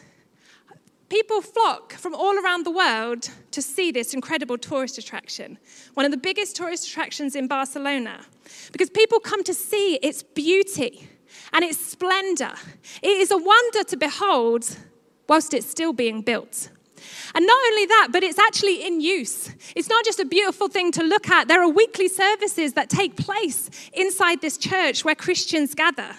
People 1.08 1.40
flock 1.40 1.94
from 1.94 2.14
all 2.14 2.38
around 2.38 2.64
the 2.64 2.70
world 2.70 3.30
to 3.50 3.62
see 3.62 3.90
this 3.90 4.12
incredible 4.12 4.58
tourist 4.58 4.98
attraction, 4.98 5.58
one 5.94 6.04
of 6.04 6.12
the 6.12 6.18
biggest 6.18 6.54
tourist 6.54 6.86
attractions 6.86 7.34
in 7.34 7.48
Barcelona, 7.48 8.26
because 8.72 8.90
people 8.90 9.18
come 9.18 9.42
to 9.44 9.54
see 9.54 9.94
its 9.96 10.22
beauty 10.22 11.08
and 11.52 11.64
its 11.64 11.78
splendor. 11.78 12.52
It 13.02 13.08
is 13.08 13.30
a 13.30 13.38
wonder 13.38 13.84
to 13.84 13.96
behold 13.96 14.76
whilst 15.28 15.54
it's 15.54 15.68
still 15.68 15.94
being 15.94 16.20
built. 16.20 16.68
And 17.34 17.46
not 17.46 17.58
only 17.68 17.86
that, 17.86 18.08
but 18.12 18.22
it's 18.22 18.38
actually 18.38 18.84
in 18.84 19.00
use. 19.00 19.50
It's 19.76 19.88
not 19.88 20.04
just 20.04 20.20
a 20.20 20.24
beautiful 20.24 20.68
thing 20.68 20.92
to 20.92 21.02
look 21.02 21.28
at. 21.28 21.48
There 21.48 21.62
are 21.62 21.68
weekly 21.68 22.08
services 22.08 22.74
that 22.74 22.90
take 22.90 23.16
place 23.16 23.70
inside 23.92 24.40
this 24.40 24.58
church 24.58 25.04
where 25.04 25.14
Christians 25.14 25.74
gather. 25.74 26.16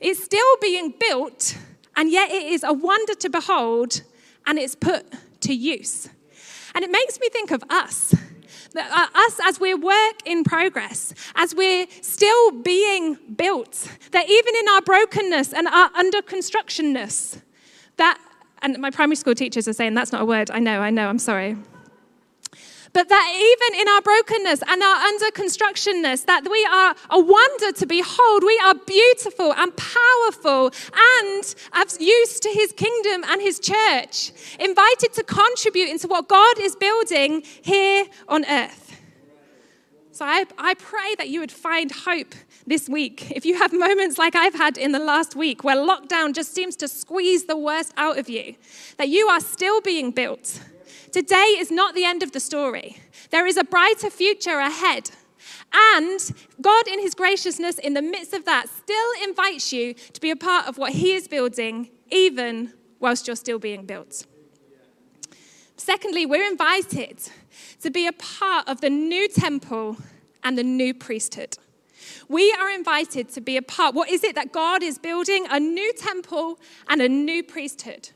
It's 0.00 0.22
still 0.22 0.56
being 0.62 0.94
built 0.98 1.56
and 1.98 2.12
yet 2.12 2.30
it 2.30 2.44
is 2.44 2.62
a 2.62 2.72
wonder 2.72 3.14
to 3.14 3.28
behold 3.28 4.02
and 4.46 4.56
it's 4.56 4.76
put 4.76 5.04
to 5.40 5.52
use. 5.52 6.08
And 6.74 6.84
it 6.84 6.90
makes 6.92 7.18
me 7.18 7.28
think 7.28 7.50
of 7.50 7.62
us 7.68 8.14
uh, 8.76 9.06
us 9.14 9.40
as 9.44 9.58
we're 9.58 9.76
work 9.76 10.14
in 10.24 10.44
progress, 10.44 11.12
as 11.34 11.54
we're 11.54 11.86
still 12.00 12.52
being 12.52 13.18
built, 13.34 13.90
that 14.12 14.28
even 14.30 14.54
in 14.54 14.68
our 14.68 14.82
brokenness 14.82 15.52
and 15.52 15.66
our 15.66 15.90
under 15.96 16.22
constructionness, 16.22 17.40
that, 17.96 18.20
and 18.62 18.78
my 18.78 18.90
primary 18.90 19.16
school 19.16 19.34
teachers 19.34 19.66
are 19.66 19.72
saying 19.72 19.94
that's 19.94 20.12
not 20.12 20.22
a 20.22 20.26
word. 20.26 20.50
I 20.52 20.60
know, 20.60 20.80
I 20.80 20.90
know, 20.90 21.08
I'm 21.08 21.18
sorry. 21.18 21.56
But 22.92 23.08
that 23.08 23.32
even 23.34 23.80
in 23.80 23.88
our 23.88 24.00
brokenness 24.02 24.62
and 24.66 24.82
our 24.82 24.96
under 24.96 25.26
constructionness, 25.26 26.24
that 26.26 26.48
we 26.50 26.66
are 26.70 26.94
a 27.10 27.20
wonder 27.20 27.72
to 27.72 27.86
behold. 27.86 28.42
We 28.44 28.60
are 28.64 28.74
beautiful 28.74 29.52
and 29.54 29.72
powerful 29.76 30.72
and 30.94 31.54
have 31.72 31.92
used 32.00 32.42
to 32.42 32.48
his 32.50 32.72
kingdom 32.72 33.24
and 33.28 33.40
his 33.42 33.60
church, 33.60 34.32
invited 34.58 35.12
to 35.14 35.22
contribute 35.22 35.88
into 35.88 36.08
what 36.08 36.28
God 36.28 36.58
is 36.58 36.76
building 36.76 37.42
here 37.62 38.06
on 38.28 38.44
earth. 38.46 38.96
So 40.12 40.24
I, 40.24 40.46
I 40.58 40.74
pray 40.74 41.14
that 41.18 41.28
you 41.28 41.40
would 41.40 41.52
find 41.52 41.92
hope 41.92 42.34
this 42.66 42.88
week. 42.88 43.30
If 43.30 43.46
you 43.46 43.56
have 43.56 43.72
moments 43.72 44.18
like 44.18 44.34
I've 44.34 44.54
had 44.54 44.76
in 44.76 44.92
the 44.92 44.98
last 44.98 45.36
week 45.36 45.62
where 45.62 45.76
lockdown 45.76 46.34
just 46.34 46.54
seems 46.54 46.74
to 46.76 46.88
squeeze 46.88 47.44
the 47.44 47.56
worst 47.56 47.92
out 47.96 48.18
of 48.18 48.28
you, 48.28 48.56
that 48.96 49.08
you 49.08 49.28
are 49.28 49.40
still 49.40 49.80
being 49.80 50.10
built 50.10 50.60
Today 51.12 51.56
is 51.58 51.70
not 51.70 51.94
the 51.94 52.04
end 52.04 52.22
of 52.22 52.32
the 52.32 52.40
story. 52.40 52.98
There 53.30 53.46
is 53.46 53.56
a 53.56 53.64
brighter 53.64 54.10
future 54.10 54.58
ahead. 54.58 55.10
And 55.72 56.20
God, 56.60 56.88
in 56.88 57.00
His 57.00 57.14
graciousness, 57.14 57.78
in 57.78 57.94
the 57.94 58.02
midst 58.02 58.32
of 58.32 58.44
that, 58.44 58.68
still 58.68 59.10
invites 59.22 59.72
you 59.72 59.94
to 59.94 60.20
be 60.20 60.30
a 60.30 60.36
part 60.36 60.66
of 60.66 60.78
what 60.78 60.92
He 60.92 61.12
is 61.12 61.28
building, 61.28 61.90
even 62.10 62.72
whilst 63.00 63.26
you're 63.26 63.36
still 63.36 63.58
being 63.58 63.86
built. 63.86 64.26
Secondly, 65.76 66.26
we're 66.26 66.48
invited 66.48 67.18
to 67.80 67.90
be 67.90 68.06
a 68.06 68.12
part 68.12 68.68
of 68.68 68.80
the 68.80 68.90
new 68.90 69.28
temple 69.28 69.96
and 70.42 70.58
the 70.58 70.64
new 70.64 70.92
priesthood. 70.92 71.56
We 72.28 72.52
are 72.58 72.70
invited 72.70 73.28
to 73.30 73.40
be 73.40 73.56
a 73.56 73.62
part. 73.62 73.94
What 73.94 74.10
is 74.10 74.24
it 74.24 74.34
that 74.34 74.52
God 74.52 74.82
is 74.82 74.98
building? 74.98 75.46
A 75.50 75.60
new 75.60 75.92
temple 75.94 76.58
and 76.88 77.00
a 77.00 77.08
new 77.08 77.42
priesthood. 77.42 78.10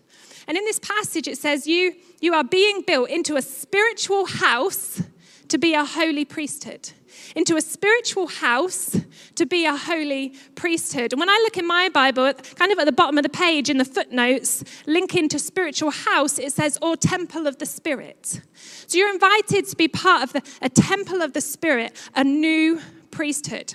And 0.47 0.57
in 0.57 0.65
this 0.65 0.79
passage, 0.79 1.29
it 1.29 1.39
says, 1.39 1.67
You, 1.67 1.95
you 2.23 2.33
are 2.33 2.45
being 2.45 2.83
built 2.87 3.11
into 3.11 3.37
a 3.37 3.43
spiritual 3.43 4.25
house 4.25 5.03
to 5.49 5.59
be 5.59 5.75
a 5.75 5.85
holy 5.85 6.25
priesthood. 6.25 6.91
Into 7.37 7.57
a 7.57 7.61
spiritual 7.61 8.29
house 8.29 8.97
to 9.35 9.45
be 9.45 9.67
a 9.67 9.77
holy 9.77 10.35
priesthood. 10.55 11.13
And 11.13 11.21
when 11.21 11.29
I 11.29 11.39
look 11.45 11.59
in 11.59 11.67
my 11.67 11.89
Bible, 11.89 12.33
kind 12.33 12.73
of 12.73 12.79
at 12.79 12.87
the 12.87 12.93
bottom 12.93 13.19
of 13.19 13.23
the 13.23 13.29
page 13.29 13.69
in 13.69 13.77
the 13.77 13.85
footnotes, 13.85 14.65
linking 14.87 15.29
to 15.31 15.39
spiritual 15.39 15.91
house, 15.91 16.39
it 16.39 16.53
says, 16.53 16.79
or 16.81 16.97
temple 16.97 17.47
of 17.47 17.59
the 17.59 17.67
Spirit. 17.67 18.41
So 18.87 18.97
you're 18.97 19.13
invited 19.13 19.67
to 19.67 19.77
be 19.77 19.89
part 19.89 20.23
of 20.23 20.33
the, 20.33 20.43
a 20.63 20.69
temple 20.69 21.23
of 21.23 21.33
the 21.33 21.41
Spirit, 21.41 21.93
a 22.15 22.23
new 22.23 22.81
priesthood. 23.11 23.75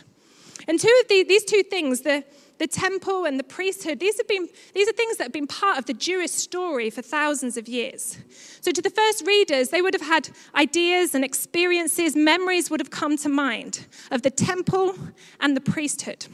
And 0.68 0.80
two 0.80 1.02
of 1.02 1.10
the, 1.10 1.24
these 1.24 1.44
two 1.44 1.64
things, 1.64 2.02
the, 2.02 2.24
the 2.58 2.68
temple 2.68 3.26
and 3.26 3.40
the 3.40 3.44
priesthood, 3.44 4.00
these, 4.00 4.18
have 4.18 4.28
been, 4.28 4.48
these 4.74 4.88
are 4.88 4.94
things 4.94 5.18
that 5.18 5.26
have 5.26 5.34
been 5.34 5.48
part 5.48 5.78
of 5.78 5.86
the 5.86 5.94
Jewish 5.94 6.32
story 6.32 6.90
for 6.90 7.02
thousands 7.02 7.58
of 7.58 7.68
years. 7.68 8.18
So, 8.62 8.72
to 8.72 8.82
the 8.82 8.90
first 8.90 9.26
readers, 9.26 9.70
they 9.70 9.82
would 9.82 9.94
have 9.94 10.08
had 10.08 10.30
ideas 10.56 11.14
and 11.14 11.24
experiences, 11.24 12.16
memories 12.16 12.70
would 12.70 12.80
have 12.80 12.92
come 12.92 13.18
to 13.18 13.30
mind 13.30 13.86
of 14.12 14.22
the 14.22 14.32
temple 14.32 14.96
and 15.40 15.56
the 15.56 15.62
priesthood. 15.62 16.26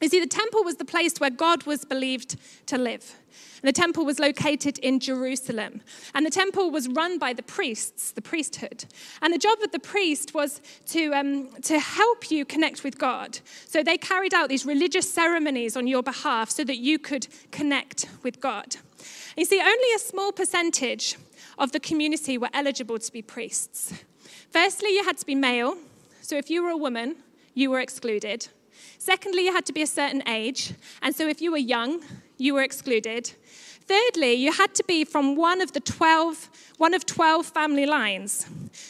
You 0.00 0.08
see, 0.08 0.20
the 0.20 0.26
temple 0.26 0.64
was 0.64 0.76
the 0.76 0.84
place 0.84 1.18
where 1.18 1.30
God 1.30 1.64
was 1.64 1.84
believed 1.84 2.36
to 2.66 2.76
live. 2.76 3.16
The 3.62 3.72
temple 3.72 4.04
was 4.04 4.18
located 4.18 4.78
in 4.78 4.98
Jerusalem. 4.98 5.82
And 6.14 6.26
the 6.26 6.30
temple 6.30 6.70
was 6.70 6.88
run 6.88 7.18
by 7.18 7.32
the 7.32 7.42
priests, 7.42 8.10
the 8.10 8.22
priesthood. 8.22 8.84
And 9.20 9.32
the 9.32 9.38
job 9.38 9.60
of 9.62 9.70
the 9.70 9.78
priest 9.78 10.34
was 10.34 10.60
to, 10.86 11.12
um, 11.14 11.48
to 11.62 11.78
help 11.78 12.30
you 12.30 12.44
connect 12.44 12.82
with 12.82 12.98
God. 12.98 13.38
So 13.66 13.82
they 13.82 13.96
carried 13.96 14.34
out 14.34 14.48
these 14.48 14.66
religious 14.66 15.10
ceremonies 15.10 15.76
on 15.76 15.86
your 15.86 16.02
behalf 16.02 16.50
so 16.50 16.64
that 16.64 16.78
you 16.78 16.98
could 16.98 17.28
connect 17.52 18.06
with 18.22 18.40
God. 18.40 18.76
You 19.36 19.44
see, 19.44 19.60
only 19.60 19.94
a 19.94 19.98
small 19.98 20.32
percentage 20.32 21.16
of 21.58 21.72
the 21.72 21.80
community 21.80 22.38
were 22.38 22.50
eligible 22.52 22.98
to 22.98 23.12
be 23.12 23.22
priests. 23.22 23.92
Firstly, 24.50 24.90
you 24.90 25.04
had 25.04 25.18
to 25.18 25.26
be 25.26 25.34
male. 25.34 25.76
So 26.20 26.36
if 26.36 26.50
you 26.50 26.62
were 26.62 26.70
a 26.70 26.76
woman, 26.76 27.16
you 27.54 27.70
were 27.70 27.80
excluded. 27.80 28.48
Secondly, 28.98 29.44
you 29.44 29.52
had 29.52 29.66
to 29.66 29.72
be 29.72 29.82
a 29.82 29.86
certain 29.86 30.22
age. 30.28 30.74
And 31.00 31.14
so 31.14 31.28
if 31.28 31.40
you 31.40 31.50
were 31.52 31.58
young, 31.58 32.02
you 32.38 32.54
were 32.54 32.62
excluded. 32.62 33.32
Thirdly, 33.92 34.32
you 34.32 34.52
had 34.52 34.74
to 34.76 34.84
be 34.84 35.04
from 35.04 35.36
one 35.36 35.60
of 35.60 35.72
the 35.72 35.80
12, 35.80 36.48
one 36.78 36.94
of 36.94 37.04
12 37.04 37.44
family 37.44 37.84
lines. 37.84 38.46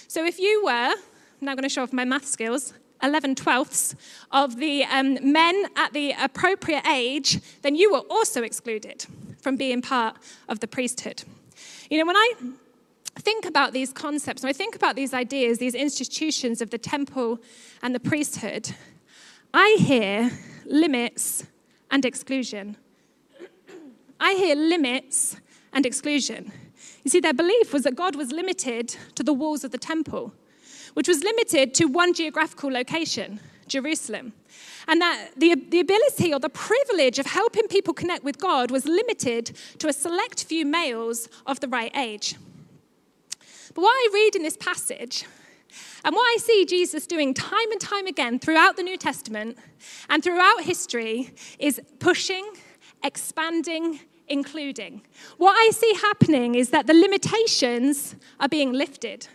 So 0.07 0.25
if 0.25 0.39
you 0.39 0.63
were, 0.65 0.71
I'm 0.71 0.97
now 1.41 1.57
going 1.57 1.65
to 1.65 1.69
show 1.69 1.83
off 1.83 1.93
my 1.93 2.05
math 2.05 2.25
skills, 2.25 2.73
11 3.03 3.35
twelfths 3.35 3.97
of 4.31 4.59
the 4.59 4.85
um, 4.85 5.19
men 5.33 5.65
at 5.75 5.93
the 5.93 6.15
appropriate 6.21 6.87
age, 6.87 7.41
then 7.63 7.75
you 7.75 7.91
were 7.91 8.05
also 8.09 8.45
excluded 8.45 9.05
from 9.41 9.57
being 9.57 9.83
part 9.83 10.19
of 10.49 10.61
the 10.61 10.69
priesthood. 10.69 11.25
You 11.91 11.99
know, 11.99 12.07
when 12.07 12.17
I 12.17 12.35
think 13.17 13.45
about 13.45 13.73
these 13.73 13.93
concepts, 13.93 14.45
when 14.45 14.51
I 14.51 14.53
think 14.53 14.77
about 14.77 14.95
these 14.95 15.13
ideas, 15.13 15.59
these 15.59 15.75
institutions 15.75 16.63
of 16.63 16.71
the 16.71 16.79
temple 16.79 17.41
and 17.83 17.93
the 17.93 17.99
priesthood, 17.99 18.71
I 19.53 19.79
hear 19.81 20.31
limits 20.65 21.45
and 21.91 22.05
exclusion. 22.05 22.77
I 24.23 24.35
hear 24.35 24.55
limits 24.55 25.37
and 25.73 25.85
exclusion. 25.85 26.53
You 27.03 27.11
see, 27.11 27.19
their 27.19 27.35
belief 27.35 27.73
was 27.73 27.83
that 27.83 27.97
God 27.97 28.15
was 28.15 28.31
limited 28.31 28.95
to 29.17 29.25
the 29.25 29.33
walls 29.33 29.65
of 29.65 29.73
the 29.73 29.79
temple, 29.79 30.33
which 30.95 31.09
was 31.09 31.25
limited 31.25 31.75
to 31.75 31.87
one 31.87 32.15
geographical 32.15 32.71
location, 32.71 33.41
Jerusalem. 33.67 34.33
And 34.87 35.01
that 35.01 35.31
the, 35.37 35.57
the 35.57 35.81
ability 35.81 36.33
or 36.33 36.39
the 36.39 36.49
privilege 36.49 37.19
of 37.19 37.27
helping 37.27 37.67
people 37.67 37.93
connect 37.95 38.23
with 38.23 38.39
God 38.39 38.71
was 38.71 38.85
limited 38.85 39.59
to 39.79 39.89
a 39.89 39.93
select 39.93 40.45
few 40.45 40.65
males 40.65 41.29
of 41.45 41.59
the 41.59 41.67
right 41.67 41.91
age. 41.97 42.37
But 43.75 43.83
what 43.83 43.91
I 43.91 44.11
read 44.15 44.37
in 44.37 44.45
this 44.45 44.57
passage, 44.57 45.25
and 46.05 46.15
what 46.15 46.23
I 46.23 46.37
see 46.39 46.65
Jesus 46.65 47.09
doing 47.09 47.35
time 47.35 47.73
and 47.73 47.81
time 47.81 48.07
again 48.07 48.39
throughout 48.39 48.77
the 48.77 48.85
New 48.85 48.97
Testament 48.97 49.59
and 50.09 50.23
throughout 50.23 50.63
history, 50.63 51.35
is 51.59 51.81
pushing, 51.99 52.45
expanding, 53.03 53.99
including. 54.33 55.03
What 55.37 55.53
I 55.53 55.71
see 55.71 55.95
happening 55.95 56.55
is 56.55 56.71
that 56.71 56.87
the 56.87 56.95
limitations 56.95 58.17
are 58.41 58.49
being 58.49 58.73
lifted. 58.73 59.29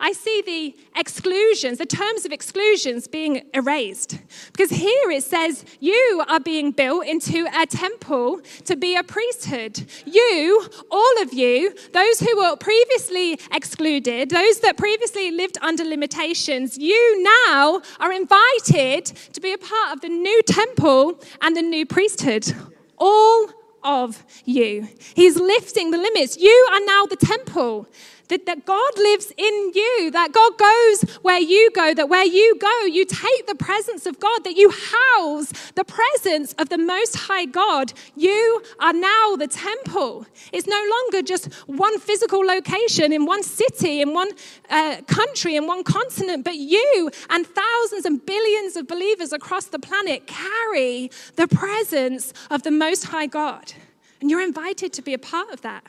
I 0.00 0.12
see 0.12 0.42
the 0.42 0.76
exclusions, 0.98 1.78
the 1.78 1.86
terms 1.86 2.24
of 2.24 2.32
exclusions 2.32 3.08
being 3.08 3.42
erased. 3.52 4.18
Because 4.52 4.70
here 4.70 5.10
it 5.10 5.24
says, 5.24 5.64
You 5.80 6.24
are 6.28 6.40
being 6.40 6.70
built 6.70 7.06
into 7.06 7.46
a 7.54 7.66
temple 7.66 8.40
to 8.64 8.76
be 8.76 8.94
a 8.96 9.02
priesthood. 9.02 9.84
You, 10.06 10.66
all 10.90 11.22
of 11.22 11.32
you, 11.32 11.74
those 11.92 12.20
who 12.20 12.36
were 12.36 12.56
previously 12.56 13.40
excluded, 13.52 14.30
those 14.30 14.60
that 14.60 14.76
previously 14.76 15.30
lived 15.32 15.58
under 15.60 15.84
limitations, 15.84 16.78
you 16.78 17.22
now 17.22 17.82
are 17.98 18.12
invited 18.12 19.06
to 19.32 19.40
be 19.40 19.52
a 19.52 19.58
part 19.58 19.94
of 19.94 20.00
the 20.00 20.08
new 20.08 20.42
temple 20.42 21.20
and 21.42 21.56
the 21.56 21.62
new 21.62 21.84
priesthood. 21.84 22.52
All 22.98 23.48
of 23.82 24.24
you. 24.44 24.88
He's 25.14 25.36
lifting 25.36 25.90
the 25.90 25.98
limits. 25.98 26.36
You 26.36 26.68
are 26.72 26.80
now 26.84 27.06
the 27.06 27.16
temple. 27.16 27.88
That, 28.28 28.46
that 28.46 28.66
God 28.66 28.92
lives 28.96 29.32
in 29.36 29.72
you, 29.74 30.10
that 30.12 30.32
God 30.32 30.58
goes 30.58 31.18
where 31.22 31.40
you 31.40 31.70
go, 31.74 31.94
that 31.94 32.08
where 32.08 32.26
you 32.26 32.56
go, 32.58 32.84
you 32.84 33.04
take 33.04 33.46
the 33.46 33.54
presence 33.54 34.06
of 34.06 34.20
God, 34.20 34.44
that 34.44 34.54
you 34.54 34.70
house 34.70 35.70
the 35.74 35.84
presence 35.84 36.52
of 36.58 36.68
the 36.68 36.78
Most 36.78 37.16
High 37.16 37.46
God. 37.46 37.92
You 38.16 38.62
are 38.80 38.92
now 38.92 39.36
the 39.36 39.48
temple. 39.48 40.26
It's 40.52 40.66
no 40.66 40.82
longer 40.96 41.26
just 41.26 41.52
one 41.66 41.98
physical 41.98 42.40
location 42.44 43.12
in 43.12 43.24
one 43.24 43.42
city, 43.42 44.00
in 44.00 44.12
one 44.12 44.30
uh, 44.68 45.00
country, 45.06 45.56
in 45.56 45.66
one 45.66 45.82
continent, 45.84 46.44
but 46.44 46.56
you 46.56 47.10
and 47.30 47.46
thousands 47.46 48.04
and 48.04 48.24
billions 48.24 48.76
of 48.76 48.86
believers 48.86 49.32
across 49.32 49.66
the 49.66 49.78
planet 49.78 50.26
carry 50.26 51.10
the 51.36 51.48
presence 51.48 52.32
of 52.50 52.62
the 52.62 52.70
Most 52.70 53.04
High 53.04 53.26
God. 53.26 53.72
And 54.20 54.30
you're 54.30 54.42
invited 54.42 54.92
to 54.94 55.02
be 55.02 55.14
a 55.14 55.18
part 55.18 55.50
of 55.50 55.60
that. 55.62 55.84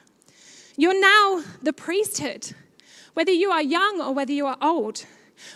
You're 0.79 0.97
now 0.97 1.43
the 1.61 1.73
priesthood, 1.73 2.53
whether 3.13 3.33
you 3.33 3.51
are 3.51 3.61
young 3.61 3.99
or 3.99 4.13
whether 4.13 4.31
you 4.31 4.45
are 4.45 4.55
old, 4.61 5.05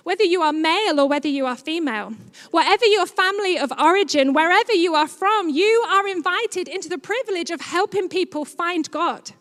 whether 0.04 0.26
you 0.26 0.42
are 0.42 0.52
male 0.52 1.00
or 1.00 1.08
whether 1.08 1.30
you 1.30 1.46
are 1.46 1.56
female, 1.56 2.14
whatever 2.52 2.86
your 2.86 3.06
family 3.06 3.58
of 3.58 3.72
origin, 3.80 4.34
wherever 4.34 4.74
you 4.74 4.96
are 4.96 5.08
from, 5.08 5.48
you 5.48 5.86
are 5.88 6.10
invited 6.10 6.68
into 6.68 6.90
the 6.90 6.98
privilege 6.98 7.52
of 7.52 7.62
helping 7.62 8.10
people 8.10 8.44
find 8.44 8.92
God, 8.92 9.32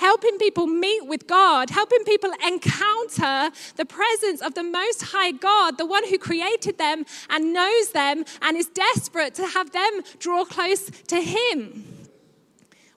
helping 0.00 0.36
people 0.36 0.66
meet 0.66 1.06
with 1.06 1.26
God, 1.26 1.70
helping 1.70 2.04
people 2.04 2.32
encounter 2.46 3.56
the 3.76 3.86
presence 3.86 4.42
of 4.42 4.52
the 4.52 4.62
Most 4.62 5.00
High 5.02 5.32
God, 5.32 5.78
the 5.78 5.86
one 5.86 6.06
who 6.10 6.18
created 6.18 6.76
them 6.76 7.06
and 7.30 7.54
knows 7.54 7.92
them 7.92 8.26
and 8.42 8.58
is 8.58 8.66
desperate 8.66 9.34
to 9.36 9.46
have 9.46 9.72
them 9.72 10.02
draw 10.18 10.44
close 10.44 10.90
to 11.06 11.22
Him. 11.22 11.91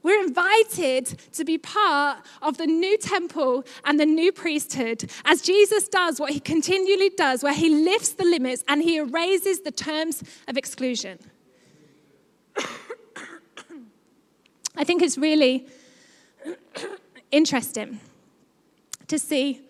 We're 0.06 0.24
invited 0.24 1.08
to 1.32 1.44
be 1.44 1.58
part 1.58 2.20
of 2.44 2.58
the 2.60 2.68
new 2.68 2.96
temple 2.96 3.66
and 3.86 4.00
the 4.00 4.06
new 4.06 4.32
priesthood 4.32 5.10
as 5.26 5.42
Jesus 5.42 5.88
does 5.88 6.20
what 6.20 6.32
he 6.32 6.40
continually 6.40 7.10
does, 7.10 7.42
where 7.42 7.56
he 7.56 7.72
lifts 7.72 8.10
the 8.14 8.24
limits 8.24 8.64
and 8.68 8.84
he 8.84 8.98
erases 8.98 9.62
the 9.62 9.72
terms 9.72 10.24
of 10.48 10.58
exclusion. 10.58 11.18
I 14.78 14.84
think 14.84 15.02
it's 15.02 15.18
really 15.18 15.66
interesting 17.32 18.00
to 19.08 19.18
see 19.18 19.62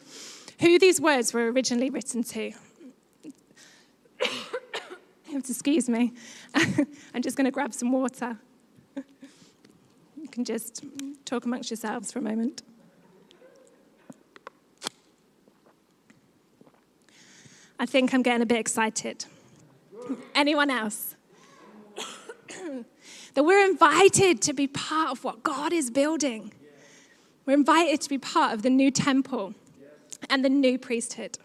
who 0.60 0.78
these 0.78 1.00
words 1.00 1.34
were 1.34 1.50
originally 1.50 1.90
written 1.90 2.24
to. 2.24 2.52
excuse 5.34 5.88
me. 5.88 6.12
I'm 7.14 7.22
just 7.22 7.38
going 7.38 7.46
to 7.46 7.52
grab 7.52 7.74
some 7.74 7.94
water. 7.94 8.38
Can 10.36 10.44
just 10.44 10.84
talk 11.24 11.46
amongst 11.46 11.72
yourselves 11.72 12.12
for 12.12 12.20
a 12.20 12.22
moment. 12.22 12.62
I 17.80 17.86
think 17.86 18.14
I'm 18.14 18.22
getting 18.22 18.42
a 18.42 18.46
bit 18.46 18.60
excited. 18.60 19.24
Anyone 20.36 20.70
else? 20.70 21.16
that 23.34 23.44
we're 23.44 23.66
invited 23.66 24.42
to 24.42 24.52
be 24.52 24.68
part 24.68 25.12
of 25.12 25.24
what 25.24 25.42
God 25.42 25.72
is 25.72 25.90
building. 25.90 26.52
We're 27.46 27.54
invited 27.54 28.02
to 28.02 28.10
be 28.10 28.18
part 28.18 28.54
of 28.54 28.62
the 28.62 28.70
new 28.70 28.92
temple 28.92 29.54
and 30.30 30.44
the 30.44 30.50
new 30.50 30.78
priesthood. 30.78 31.38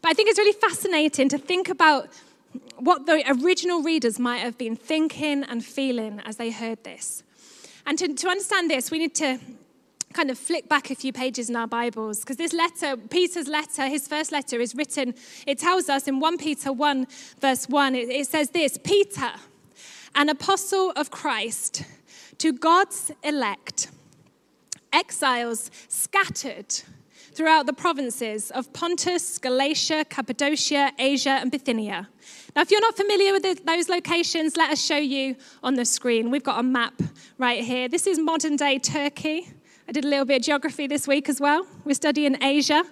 But 0.00 0.10
I 0.10 0.12
think 0.12 0.28
it's 0.28 0.38
really 0.38 0.52
fascinating 0.52 1.28
to 1.30 1.38
think 1.38 1.68
about 1.68 2.08
what 2.76 3.06
the 3.06 3.24
original 3.42 3.82
readers 3.82 4.20
might 4.20 4.42
have 4.42 4.56
been 4.56 4.76
thinking 4.76 5.42
and 5.42 5.64
feeling 5.64 6.20
as 6.24 6.36
they 6.36 6.52
heard 6.52 6.84
this. 6.84 7.24
And 7.86 7.96
to, 7.98 8.12
to 8.12 8.28
understand 8.28 8.68
this, 8.68 8.90
we 8.90 8.98
need 8.98 9.14
to 9.14 9.38
kind 10.12 10.30
of 10.30 10.38
flick 10.38 10.68
back 10.68 10.90
a 10.90 10.94
few 10.94 11.12
pages 11.12 11.48
in 11.48 11.54
our 11.54 11.68
Bibles 11.68 12.20
because 12.20 12.36
this 12.36 12.52
letter, 12.52 12.96
Peter's 12.96 13.46
letter, 13.46 13.86
his 13.86 14.08
first 14.08 14.32
letter 14.32 14.60
is 14.60 14.74
written, 14.74 15.14
it 15.46 15.58
tells 15.58 15.88
us 15.88 16.08
in 16.08 16.18
1 16.18 16.38
Peter 16.38 16.72
1, 16.72 17.06
verse 17.40 17.68
1, 17.68 17.94
it, 17.94 18.08
it 18.08 18.26
says 18.26 18.50
this 18.50 18.78
Peter, 18.82 19.30
an 20.16 20.28
apostle 20.28 20.92
of 20.96 21.10
Christ, 21.10 21.84
to 22.38 22.52
God's 22.52 23.12
elect, 23.22 23.88
exiles 24.92 25.70
scattered 25.88 26.74
throughout 27.36 27.66
the 27.66 27.72
provinces 27.72 28.50
of 28.52 28.72
Pontus, 28.72 29.36
Galatia, 29.36 30.06
Cappadocia, 30.08 30.90
Asia, 30.98 31.32
and 31.32 31.50
Bithynia. 31.50 32.08
Now, 32.54 32.62
if 32.62 32.70
you're 32.70 32.80
not 32.80 32.96
familiar 32.96 33.32
with 33.32 33.62
those 33.66 33.90
locations, 33.90 34.56
let 34.56 34.70
us 34.70 34.82
show 34.82 34.96
you 34.96 35.36
on 35.62 35.74
the 35.74 35.84
screen. 35.84 36.30
We've 36.30 36.42
got 36.42 36.58
a 36.58 36.62
map 36.62 36.94
right 37.36 37.62
here. 37.62 37.88
This 37.90 38.06
is 38.06 38.18
modern 38.18 38.56
day 38.56 38.78
Turkey. 38.78 39.50
I 39.86 39.92
did 39.92 40.06
a 40.06 40.08
little 40.08 40.24
bit 40.24 40.36
of 40.36 40.42
geography 40.44 40.86
this 40.86 41.06
week 41.06 41.28
as 41.28 41.38
well. 41.38 41.66
We're 41.84 41.92
studying 41.92 42.42
Asia 42.42 42.82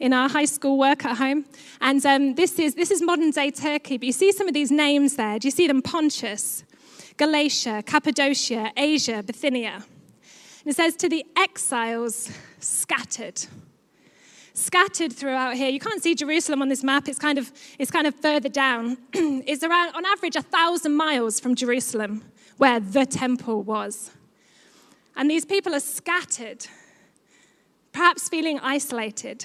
in 0.00 0.12
our 0.12 0.28
high 0.28 0.46
school 0.46 0.78
work 0.78 1.04
at 1.04 1.18
home. 1.18 1.44
And 1.80 2.04
um, 2.04 2.34
this, 2.34 2.58
is, 2.58 2.74
this 2.74 2.90
is 2.90 3.00
modern 3.00 3.30
day 3.30 3.52
Turkey. 3.52 3.98
But 3.98 4.06
you 4.06 4.12
see 4.12 4.32
some 4.32 4.48
of 4.48 4.54
these 4.54 4.72
names 4.72 5.14
there. 5.14 5.38
Do 5.38 5.46
you 5.46 5.52
see 5.52 5.68
them? 5.68 5.80
Pontus, 5.80 6.64
Galatia, 7.18 7.84
Cappadocia, 7.86 8.72
Asia, 8.76 9.22
Bithynia. 9.22 9.74
And 9.74 10.66
it 10.66 10.74
says, 10.74 10.96
to 10.96 11.08
the 11.08 11.24
exiles 11.36 12.32
scattered 12.58 13.46
scattered 14.54 15.12
throughout 15.12 15.54
here. 15.54 15.68
You 15.68 15.80
can't 15.80 16.02
see 16.02 16.14
Jerusalem 16.14 16.62
on 16.62 16.68
this 16.68 16.82
map. 16.82 17.08
It's 17.08 17.18
kind 17.18 17.38
of, 17.38 17.52
it's 17.78 17.90
kind 17.90 18.06
of 18.06 18.14
further 18.14 18.48
down. 18.48 18.98
it's 19.12 19.62
around, 19.62 19.94
on 19.94 20.04
average, 20.04 20.36
a 20.36 20.42
thousand 20.42 20.94
miles 20.94 21.40
from 21.40 21.54
Jerusalem, 21.54 22.22
where 22.58 22.80
the 22.80 23.06
temple 23.06 23.62
was. 23.62 24.10
And 25.16 25.30
these 25.30 25.44
people 25.44 25.74
are 25.74 25.80
scattered, 25.80 26.66
perhaps 27.92 28.28
feeling 28.28 28.58
isolated, 28.60 29.44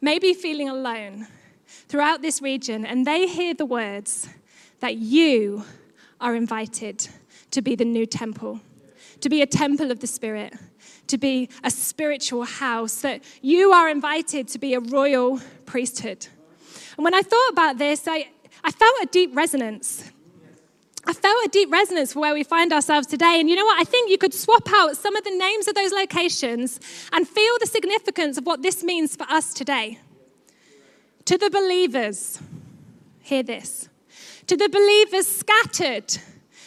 maybe 0.00 0.34
feeling 0.34 0.68
alone 0.68 1.26
throughout 1.88 2.22
this 2.22 2.42
region. 2.42 2.84
And 2.84 3.06
they 3.06 3.26
hear 3.26 3.54
the 3.54 3.66
words 3.66 4.28
that 4.80 4.96
you 4.96 5.64
are 6.20 6.34
invited 6.34 7.08
to 7.50 7.62
be 7.62 7.74
the 7.74 7.84
new 7.84 8.06
temple, 8.06 8.60
to 9.20 9.28
be 9.28 9.40
a 9.40 9.46
temple 9.46 9.90
of 9.90 10.00
the 10.00 10.06
Spirit 10.06 10.54
to 11.08 11.18
be 11.18 11.48
a 11.62 11.70
spiritual 11.70 12.44
house, 12.44 13.02
that 13.02 13.22
you 13.42 13.72
are 13.72 13.88
invited 13.88 14.48
to 14.48 14.58
be 14.58 14.74
a 14.74 14.80
royal 14.80 15.40
priesthood. 15.66 16.26
And 16.96 17.04
when 17.04 17.14
I 17.14 17.22
thought 17.22 17.48
about 17.50 17.78
this, 17.78 18.06
I, 18.06 18.28
I 18.62 18.70
felt 18.70 18.94
a 19.02 19.06
deep 19.06 19.34
resonance. 19.34 20.10
I 21.06 21.12
felt 21.12 21.44
a 21.44 21.48
deep 21.48 21.70
resonance 21.70 22.14
for 22.14 22.20
where 22.20 22.32
we 22.32 22.44
find 22.44 22.72
ourselves 22.72 23.06
today. 23.06 23.38
And 23.38 23.48
you 23.50 23.56
know 23.56 23.64
what? 23.64 23.78
I 23.78 23.84
think 23.84 24.10
you 24.10 24.16
could 24.16 24.32
swap 24.32 24.68
out 24.74 24.96
some 24.96 25.14
of 25.16 25.24
the 25.24 25.36
names 25.36 25.68
of 25.68 25.74
those 25.74 25.92
locations 25.92 26.80
and 27.12 27.28
feel 27.28 27.54
the 27.60 27.66
significance 27.66 28.38
of 28.38 28.46
what 28.46 28.62
this 28.62 28.82
means 28.82 29.14
for 29.14 29.24
us 29.24 29.52
today. 29.52 29.98
To 31.26 31.36
the 31.36 31.50
believers, 31.50 32.40
hear 33.20 33.42
this. 33.42 33.88
To 34.46 34.56
the 34.56 34.68
believers 34.68 35.26
scattered 35.26 36.16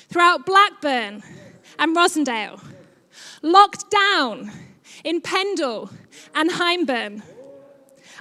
throughout 0.10 0.46
Blackburn 0.46 1.24
and 1.80 1.96
Rossendale 1.96 2.62
locked 3.42 3.90
down 3.90 4.52
in 5.04 5.22
Pendle 5.22 5.90
and 6.34 6.52
Hyndburn, 6.52 7.24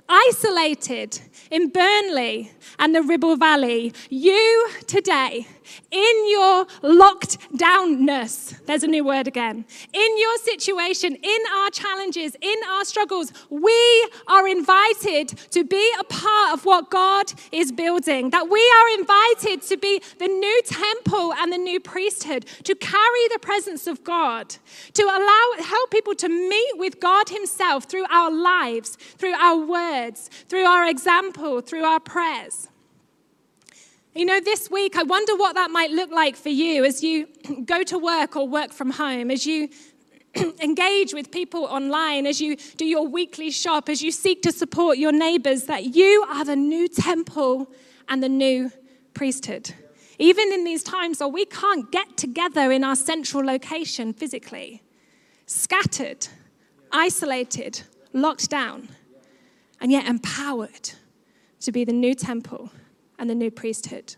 isolated 0.09 1.21
in 1.51 1.69
Burnley 1.71 2.53
and 2.79 2.95
the 2.95 3.03
Ribble 3.03 3.37
Valley. 3.37 3.93
You 4.11 4.69
today 4.87 5.47
in 5.91 6.31
your 6.31 6.67
locked 6.83 7.39
downness, 7.57 8.65
there's 8.67 8.83
a 8.83 8.87
new 8.87 9.05
word 9.05 9.27
again, 9.27 9.65
in 9.93 10.19
your 10.19 10.37
situation, 10.39 11.15
in 11.15 11.41
our 11.55 11.71
challenges, 11.71 12.37
in 12.41 12.57
our 12.69 12.85
struggles, 12.85 13.33
we 13.51 14.09
are 14.29 14.47
invited 14.47 15.29
to 15.51 15.65
be 15.65 15.93
a 16.01 16.05
part 16.05 16.53
of 16.53 16.65
what 16.65 16.91
God 16.91 17.33
is 17.53 17.73
building. 17.73 18.31
That 18.31 18.49
we 18.49 18.61
are 18.61 18.99
invited 18.99 19.63
to 19.69 19.77
be 19.77 20.01
the 20.19 20.29
new 20.29 20.63
temple 20.65 21.33
and 21.35 21.53
the 21.53 21.59
new 21.59 21.81
priesthood, 21.81 22.47
to 22.65 22.75
carry 22.75 23.29
the 23.33 23.39
presence 23.41 23.87
of 23.87 24.05
God, 24.05 24.57
to 24.95 25.03
allow, 25.03 25.65
help 25.65 25.91
people 25.91 26.15
to 26.17 26.29
meet 26.29 26.73
with 26.77 27.01
God 27.01 27.29
Himself 27.29 27.85
through 27.85 28.07
our 28.11 28.31
lives, 28.31 28.97
through 29.19 29.35
our 29.35 29.57
words, 29.57 30.31
through 30.49 30.65
our 30.65 30.89
example, 30.89 31.61
through 31.61 31.85
our 31.85 32.01
prayers. 32.01 32.69
You 34.17 34.25
know, 34.25 34.41
this 34.41 34.71
week, 34.71 34.97
I 34.97 35.03
wonder 35.03 35.37
what 35.37 35.57
that 35.57 35.71
might 35.71 35.91
look 35.91 36.11
like 36.11 36.37
for 36.37 36.49
you 36.49 36.87
as 36.87 37.03
you 37.03 37.29
go 37.67 37.83
to 37.83 37.99
work 37.99 38.35
or 38.35 38.49
work 38.49 38.73
from 38.73 38.93
home, 38.93 39.31
as 39.31 39.45
you 39.45 39.69
engage 40.63 41.13
with 41.13 41.31
people 41.31 41.65
online, 41.65 42.25
as 42.25 42.41
you 42.41 42.57
do 42.79 42.87
your 42.87 43.07
weekly 43.07 43.51
shop, 43.51 43.91
as 43.91 44.01
you 44.01 44.11
seek 44.11 44.41
to 44.41 44.53
support 44.53 44.97
your 44.97 45.13
neighbors, 45.13 45.65
that 45.65 45.95
you 45.95 46.25
are 46.31 46.47
the 46.47 46.57
new 46.57 46.89
temple 46.89 47.71
and 48.09 48.23
the 48.23 48.29
new 48.31 48.73
priesthood. 49.13 49.75
Even 50.19 50.51
in 50.51 50.65
these 50.65 50.83
times 50.83 51.21
where 51.21 51.29
we 51.29 51.45
can't 51.45 51.93
get 51.93 52.17
together 52.17 52.73
in 52.73 52.85
our 52.85 52.97
central 52.97 53.45
location 53.45 54.15
physically, 54.15 54.83
scattered, 55.45 56.27
isolated, 56.91 57.83
locked 58.15 58.49
down, 58.49 58.89
and 59.79 59.93
yet 59.93 60.07
empowered 60.07 60.93
to 61.61 61.71
be 61.71 61.85
the 61.85 61.93
new 61.93 62.15
temple 62.15 62.71
and 63.19 63.29
the 63.31 63.35
new 63.35 63.51
priesthood. 63.51 64.17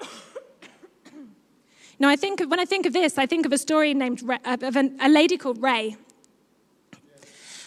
now, 1.98 2.08
I 2.08 2.16
think 2.16 2.40
when 2.48 2.60
I 2.60 2.64
think 2.64 2.86
of 2.86 2.92
this, 2.92 3.18
I 3.18 3.26
think 3.26 3.46
of 3.46 3.52
a 3.52 3.58
story 3.58 3.94
named 3.94 4.22
of 4.44 4.76
a 4.76 5.08
lady 5.08 5.36
called 5.36 5.60
Ray. 5.62 5.96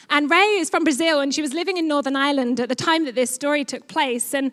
And 0.09 0.29
Ray 0.29 0.57
is 0.57 0.69
from 0.69 0.83
Brazil, 0.83 1.21
and 1.21 1.33
she 1.33 1.41
was 1.41 1.53
living 1.53 1.77
in 1.77 1.87
Northern 1.87 2.15
Ireland 2.17 2.59
at 2.59 2.67
the 2.67 2.75
time 2.75 3.05
that 3.05 3.15
this 3.15 3.31
story 3.31 3.63
took 3.63 3.87
place. 3.87 4.33
And 4.33 4.51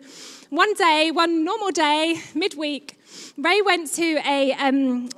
one 0.49 0.73
day, 0.75 1.11
one 1.11 1.43
normal 1.43 1.71
day, 1.71 2.21
midweek, 2.33 2.98
Ray 3.37 3.61
went 3.61 3.91
to 3.93 4.19
a 4.25 4.53
um, 4.53 5.09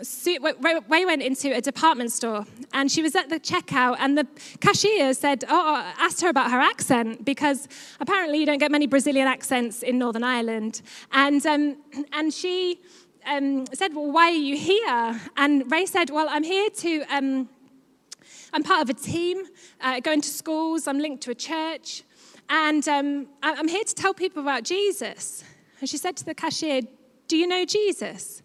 Ray 0.90 1.06
went 1.06 1.22
into 1.22 1.56
a 1.56 1.62
department 1.62 2.12
store, 2.12 2.46
and 2.74 2.92
she 2.92 3.02
was 3.02 3.16
at 3.16 3.30
the 3.30 3.40
checkout, 3.40 3.98
and 4.00 4.18
the 4.18 4.28
cashier 4.60 5.14
said, 5.14 5.44
"Oh, 5.50 5.94
asked 5.98 6.22
her 6.22 6.30
about 6.30 6.52
her 6.52 6.60
accent 6.60 7.26
because 7.26 7.68
apparently 8.00 8.40
you 8.40 8.46
don't 8.46 8.60
get 8.60 8.72
many 8.72 8.88
Brazilian 8.88 9.28
accents 9.28 9.84
in 9.84 9.98
Northern 9.98 10.24
Ireland." 10.24 10.82
And 11.12 11.46
um, 11.46 11.78
and 12.14 12.34
she 12.34 12.82
um, 13.26 13.66
said, 13.74 13.94
"Well, 13.94 14.12
why 14.12 14.30
are 14.30 14.44
you 14.50 14.58
here?" 14.58 15.22
And 15.38 15.72
Ray 15.72 15.86
said, 15.86 16.10
"Well, 16.10 16.28
I'm 16.30 16.44
here 16.44 16.70
to." 16.70 17.04
Um, 17.10 17.50
I'm 18.54 18.64
part 18.64 18.82
of 18.82 18.90
a 18.90 18.94
team 18.94 19.46
uh, 19.80 20.02
going 20.02 20.20
to 20.20 20.28
schools. 20.28 20.86
I'm 20.86 21.00
linked 21.00 21.24
to 21.24 21.32
a 21.32 21.36
church. 21.36 22.04
And 22.50 22.86
um, 22.90 23.28
I'm 23.42 23.70
here 23.70 23.86
to 23.86 23.96
tell 23.96 24.14
people 24.14 24.42
about 24.42 24.64
Jesus. 24.64 25.42
And 25.80 25.90
she 25.90 25.96
said 25.96 26.18
to 26.18 26.26
the 26.26 26.36
cashier, 26.36 26.82
Do 27.32 27.38
you 27.38 27.48
know 27.48 27.64
Jesus? 27.64 28.44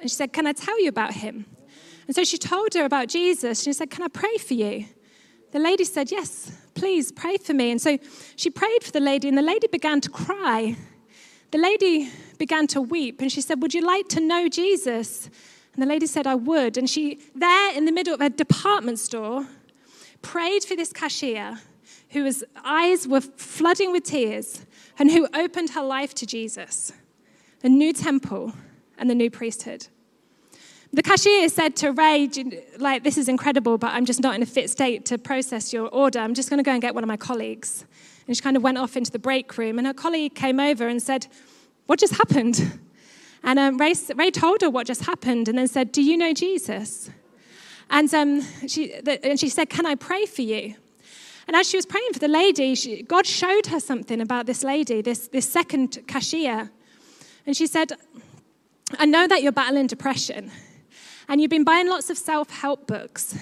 And 0.00 0.08
she 0.08 0.14
said, 0.14 0.32
Can 0.32 0.46
I 0.46 0.52
tell 0.52 0.80
you 0.80 0.88
about 0.88 1.14
him? 1.14 1.44
And 2.06 2.14
so 2.14 2.22
she 2.22 2.38
told 2.38 2.72
her 2.74 2.84
about 2.84 3.08
Jesus. 3.08 3.64
She 3.64 3.72
said, 3.72 3.90
Can 3.90 4.04
I 4.04 4.06
pray 4.06 4.36
for 4.36 4.54
you? 4.54 4.86
The 5.50 5.58
lady 5.58 5.82
said, 5.82 6.12
Yes, 6.12 6.56
please 6.74 7.10
pray 7.10 7.36
for 7.36 7.52
me. 7.52 7.72
And 7.72 7.82
so 7.82 7.98
she 8.36 8.48
prayed 8.48 8.84
for 8.84 8.92
the 8.92 9.00
lady, 9.00 9.26
and 9.26 9.36
the 9.36 9.42
lady 9.42 9.66
began 9.66 10.00
to 10.02 10.08
cry. 10.08 10.76
The 11.50 11.58
lady 11.58 12.08
began 12.38 12.68
to 12.68 12.80
weep, 12.80 13.20
and 13.20 13.32
she 13.32 13.40
said, 13.40 13.60
Would 13.60 13.74
you 13.74 13.84
like 13.84 14.06
to 14.10 14.20
know 14.20 14.48
Jesus? 14.48 15.28
And 15.74 15.82
the 15.82 15.88
lady 15.88 16.06
said, 16.06 16.28
I 16.28 16.36
would. 16.36 16.76
And 16.76 16.88
she, 16.88 17.18
there 17.34 17.76
in 17.76 17.86
the 17.86 17.92
middle 17.92 18.14
of 18.14 18.20
a 18.20 18.30
department 18.30 19.00
store, 19.00 19.48
prayed 20.22 20.62
for 20.62 20.76
this 20.76 20.92
cashier 20.92 21.58
whose 22.10 22.44
eyes 22.64 23.08
were 23.08 23.20
flooding 23.20 23.90
with 23.90 24.04
tears 24.04 24.64
and 24.96 25.10
who 25.10 25.26
opened 25.34 25.70
her 25.70 25.82
life 25.82 26.14
to 26.14 26.24
Jesus, 26.24 26.92
the 27.60 27.68
new 27.68 27.92
temple 27.92 28.52
and 28.98 29.08
the 29.08 29.14
new 29.14 29.30
priesthood. 29.30 29.88
The 30.92 31.02
cashier 31.02 31.48
said 31.48 31.76
to 31.76 31.92
Ray, 31.92 32.30
like, 32.78 33.02
this 33.02 33.18
is 33.18 33.28
incredible, 33.28 33.76
but 33.76 33.88
I'm 33.88 34.06
just 34.06 34.22
not 34.22 34.34
in 34.34 34.42
a 34.42 34.46
fit 34.46 34.70
state 34.70 35.04
to 35.06 35.18
process 35.18 35.72
your 35.72 35.88
order. 35.88 36.20
I'm 36.20 36.34
just 36.34 36.48
going 36.48 36.58
to 36.58 36.64
go 36.64 36.72
and 36.72 36.80
get 36.80 36.94
one 36.94 37.04
of 37.04 37.08
my 37.08 37.16
colleagues. 37.16 37.84
And 38.26 38.36
she 38.36 38.42
kind 38.42 38.56
of 38.56 38.62
went 38.62 38.78
off 38.78 38.96
into 38.96 39.10
the 39.10 39.18
break 39.18 39.58
room, 39.58 39.78
and 39.78 39.86
her 39.86 39.94
colleague 39.94 40.34
came 40.34 40.58
over 40.58 40.88
and 40.88 41.02
said, 41.02 41.26
What 41.86 41.98
just 41.98 42.14
happened? 42.14 42.80
And 43.42 43.58
um, 43.58 43.78
Ray, 43.78 43.94
Ray 44.14 44.30
told 44.30 44.62
her 44.62 44.70
what 44.70 44.86
just 44.86 45.04
happened 45.04 45.48
and 45.48 45.56
then 45.56 45.68
said, 45.68 45.92
Do 45.92 46.02
you 46.02 46.16
know 46.16 46.32
Jesus? 46.32 47.10
And, 47.90 48.12
um, 48.12 48.42
she, 48.66 49.00
the, 49.00 49.24
and 49.24 49.38
she 49.38 49.48
said, 49.48 49.68
Can 49.68 49.86
I 49.86 49.94
pray 49.94 50.26
for 50.26 50.42
you? 50.42 50.74
And 51.46 51.54
as 51.54 51.68
she 51.68 51.76
was 51.76 51.86
praying 51.86 52.12
for 52.12 52.18
the 52.18 52.28
lady, 52.28 52.74
she, 52.74 53.02
God 53.02 53.24
showed 53.24 53.66
her 53.66 53.78
something 53.78 54.20
about 54.20 54.46
this 54.46 54.64
lady, 54.64 55.00
this, 55.00 55.28
this 55.28 55.48
second 55.48 55.98
cashier. 56.08 56.70
And 57.46 57.56
she 57.56 57.66
said, 57.66 57.92
I 58.98 59.06
know 59.06 59.26
that 59.26 59.42
you're 59.42 59.52
battling 59.52 59.86
depression 59.86 60.50
and 61.28 61.40
you've 61.40 61.50
been 61.50 61.64
buying 61.64 61.88
lots 61.88 62.10
of 62.10 62.18
self 62.18 62.50
help 62.50 62.86
books. 62.86 63.36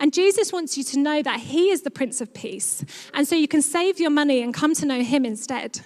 And 0.00 0.12
Jesus 0.12 0.52
wants 0.52 0.76
you 0.76 0.84
to 0.84 0.98
know 0.98 1.22
that 1.22 1.40
He 1.40 1.70
is 1.70 1.82
the 1.82 1.90
Prince 1.90 2.20
of 2.20 2.34
Peace. 2.34 2.84
And 3.14 3.26
so 3.26 3.36
you 3.36 3.48
can 3.48 3.62
save 3.62 4.00
your 4.00 4.10
money 4.10 4.42
and 4.42 4.52
come 4.52 4.74
to 4.74 4.86
know 4.86 5.02
Him 5.02 5.24
instead. 5.24 5.80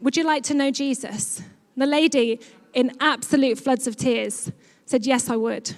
Would 0.00 0.16
you 0.16 0.24
like 0.24 0.42
to 0.44 0.54
know 0.54 0.70
Jesus? 0.70 1.42
The 1.76 1.86
lady, 1.86 2.40
in 2.72 2.92
absolute 3.00 3.58
floods 3.58 3.86
of 3.86 3.96
tears, 3.96 4.50
said, 4.86 5.06
Yes, 5.06 5.28
I 5.28 5.36
would. 5.36 5.72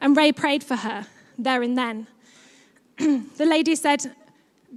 And 0.00 0.16
Ray 0.16 0.32
prayed 0.32 0.64
for 0.64 0.76
her 0.76 1.06
there 1.38 1.62
and 1.62 1.76
then. 1.76 2.06
the 2.98 3.46
lady 3.46 3.74
said, 3.76 4.14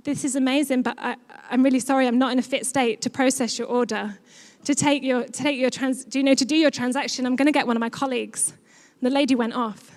This 0.03 0.23
is 0.23 0.35
amazing, 0.35 0.83
but 0.83 0.97
I, 0.97 1.15
am 1.51 1.63
really 1.63 1.79
sorry, 1.79 2.07
I'm 2.07 2.19
not 2.19 2.31
in 2.31 2.39
a 2.39 2.43
fit 2.43 2.65
state 2.65 3.01
to 3.01 3.09
process 3.09 3.59
your 3.59 3.67
order. 3.67 4.17
To 4.65 4.75
take 4.75 5.03
your, 5.03 5.23
to 5.23 5.31
take 5.31 5.59
your 5.59 5.69
trans, 5.69 6.05
do 6.05 6.19
you 6.19 6.23
know, 6.23 6.35
to 6.35 6.45
do 6.45 6.55
your 6.55 6.71
transaction, 6.71 7.25
I'm 7.25 7.35
going 7.35 7.47
to 7.47 7.51
get 7.51 7.67
one 7.67 7.75
of 7.75 7.81
my 7.81 7.89
colleagues. 7.89 8.51
And 8.51 9.11
the 9.11 9.13
lady 9.13 9.35
went 9.35 9.53
off. 9.53 9.93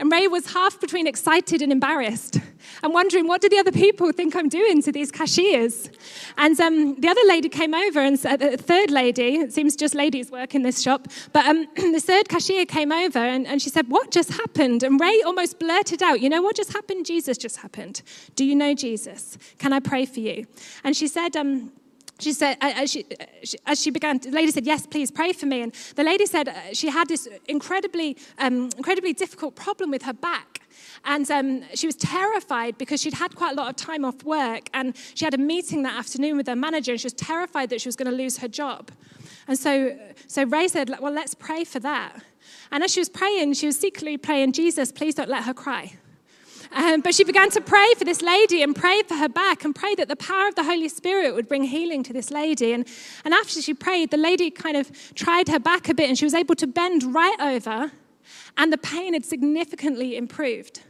And 0.00 0.10
Ray 0.10 0.26
was 0.28 0.54
half 0.54 0.80
between 0.80 1.06
excited 1.06 1.60
and 1.60 1.70
embarrassed 1.70 2.38
and 2.82 2.94
wondering, 2.94 3.28
what 3.28 3.42
do 3.42 3.50
the 3.50 3.58
other 3.58 3.70
people 3.70 4.10
think 4.12 4.34
I'm 4.34 4.48
doing 4.48 4.80
to 4.80 4.90
these 4.90 5.10
cashiers? 5.10 5.90
And 6.38 6.58
um, 6.58 6.98
the 6.98 7.08
other 7.08 7.20
lady 7.26 7.50
came 7.50 7.74
over, 7.74 8.00
and 8.00 8.24
uh, 8.24 8.38
the 8.38 8.56
third 8.56 8.90
lady, 8.90 9.36
it 9.36 9.52
seems 9.52 9.76
just 9.76 9.94
ladies 9.94 10.30
work 10.30 10.54
in 10.54 10.62
this 10.62 10.80
shop, 10.80 11.08
but 11.34 11.44
um, 11.44 11.66
the 11.76 12.00
third 12.00 12.30
cashier 12.30 12.64
came 12.64 12.90
over 12.90 13.18
and, 13.18 13.46
and 13.46 13.60
she 13.60 13.68
said, 13.68 13.90
What 13.90 14.10
just 14.10 14.30
happened? 14.30 14.82
And 14.82 14.98
Ray 14.98 15.20
almost 15.20 15.58
blurted 15.58 16.02
out, 16.02 16.22
You 16.22 16.30
know 16.30 16.40
what 16.40 16.56
just 16.56 16.72
happened? 16.72 17.04
Jesus 17.04 17.36
just 17.36 17.58
happened. 17.58 18.00
Do 18.36 18.46
you 18.46 18.56
know 18.56 18.72
Jesus? 18.72 19.36
Can 19.58 19.74
I 19.74 19.80
pray 19.80 20.06
for 20.06 20.20
you? 20.20 20.46
And 20.82 20.96
she 20.96 21.08
said, 21.08 21.36
um, 21.36 21.72
she 22.20 22.32
said, 22.32 22.56
as 22.60 22.90
she, 22.90 23.04
as 23.66 23.80
she 23.80 23.90
began, 23.90 24.18
the 24.18 24.30
lady 24.30 24.50
said, 24.50 24.66
Yes, 24.66 24.86
please 24.86 25.10
pray 25.10 25.32
for 25.32 25.46
me. 25.46 25.62
And 25.62 25.72
the 25.96 26.04
lady 26.04 26.26
said 26.26 26.48
uh, 26.48 26.54
she 26.72 26.88
had 26.88 27.08
this 27.08 27.28
incredibly, 27.48 28.16
um, 28.38 28.70
incredibly 28.76 29.12
difficult 29.12 29.56
problem 29.56 29.90
with 29.90 30.02
her 30.02 30.12
back. 30.12 30.60
And 31.04 31.30
um, 31.30 31.64
she 31.74 31.86
was 31.86 31.96
terrified 31.96 32.78
because 32.78 33.00
she'd 33.00 33.14
had 33.14 33.34
quite 33.34 33.52
a 33.52 33.54
lot 33.54 33.68
of 33.68 33.76
time 33.76 34.04
off 34.04 34.22
work 34.22 34.68
and 34.74 34.94
she 35.14 35.24
had 35.24 35.34
a 35.34 35.38
meeting 35.38 35.82
that 35.82 35.98
afternoon 35.98 36.36
with 36.36 36.46
her 36.46 36.56
manager 36.56 36.92
and 36.92 37.00
she 37.00 37.06
was 37.06 37.14
terrified 37.14 37.70
that 37.70 37.80
she 37.80 37.88
was 37.88 37.96
going 37.96 38.10
to 38.10 38.16
lose 38.16 38.38
her 38.38 38.48
job. 38.48 38.90
And 39.48 39.58
so, 39.58 39.96
so 40.26 40.44
Ray 40.44 40.68
said, 40.68 40.90
Well, 41.00 41.12
let's 41.12 41.34
pray 41.34 41.64
for 41.64 41.80
that. 41.80 42.22
And 42.70 42.84
as 42.84 42.92
she 42.92 43.00
was 43.00 43.08
praying, 43.08 43.54
she 43.54 43.66
was 43.66 43.78
secretly 43.78 44.16
praying, 44.16 44.52
Jesus, 44.52 44.92
please 44.92 45.14
don't 45.14 45.28
let 45.28 45.44
her 45.44 45.54
cry. 45.54 45.94
Um, 46.72 47.00
but 47.00 47.14
she 47.14 47.24
began 47.24 47.50
to 47.50 47.60
pray 47.60 47.94
for 47.98 48.04
this 48.04 48.22
lady 48.22 48.62
and 48.62 48.76
pray 48.76 49.02
for 49.02 49.14
her 49.14 49.28
back 49.28 49.64
and 49.64 49.74
pray 49.74 49.94
that 49.96 50.08
the 50.08 50.16
power 50.16 50.46
of 50.46 50.54
the 50.54 50.62
Holy 50.62 50.88
Spirit 50.88 51.34
would 51.34 51.48
bring 51.48 51.64
healing 51.64 52.02
to 52.04 52.12
this 52.12 52.30
lady. 52.30 52.72
And, 52.72 52.86
and 53.24 53.34
after 53.34 53.60
she 53.60 53.74
prayed, 53.74 54.10
the 54.10 54.16
lady 54.16 54.50
kind 54.50 54.76
of 54.76 54.90
tried 55.14 55.48
her 55.48 55.58
back 55.58 55.88
a 55.88 55.94
bit 55.94 56.08
and 56.08 56.16
she 56.16 56.24
was 56.24 56.34
able 56.34 56.54
to 56.56 56.66
bend 56.66 57.14
right 57.14 57.40
over, 57.40 57.90
and 58.56 58.72
the 58.72 58.78
pain 58.78 59.14
had 59.14 59.24
significantly 59.24 60.16
improved. 60.16 60.82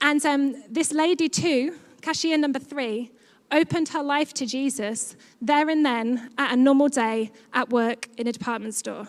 And 0.00 0.24
um, 0.24 0.62
this 0.68 0.92
lady, 0.92 1.28
too, 1.28 1.76
cashier 2.00 2.38
number 2.38 2.58
three, 2.58 3.10
opened 3.52 3.90
her 3.90 4.02
life 4.02 4.32
to 4.34 4.46
Jesus 4.46 5.16
there 5.42 5.68
and 5.68 5.84
then 5.84 6.30
at 6.38 6.52
a 6.52 6.56
normal 6.56 6.88
day 6.88 7.32
at 7.52 7.70
work 7.70 8.08
in 8.16 8.26
a 8.26 8.32
department 8.32 8.74
store. 8.74 9.08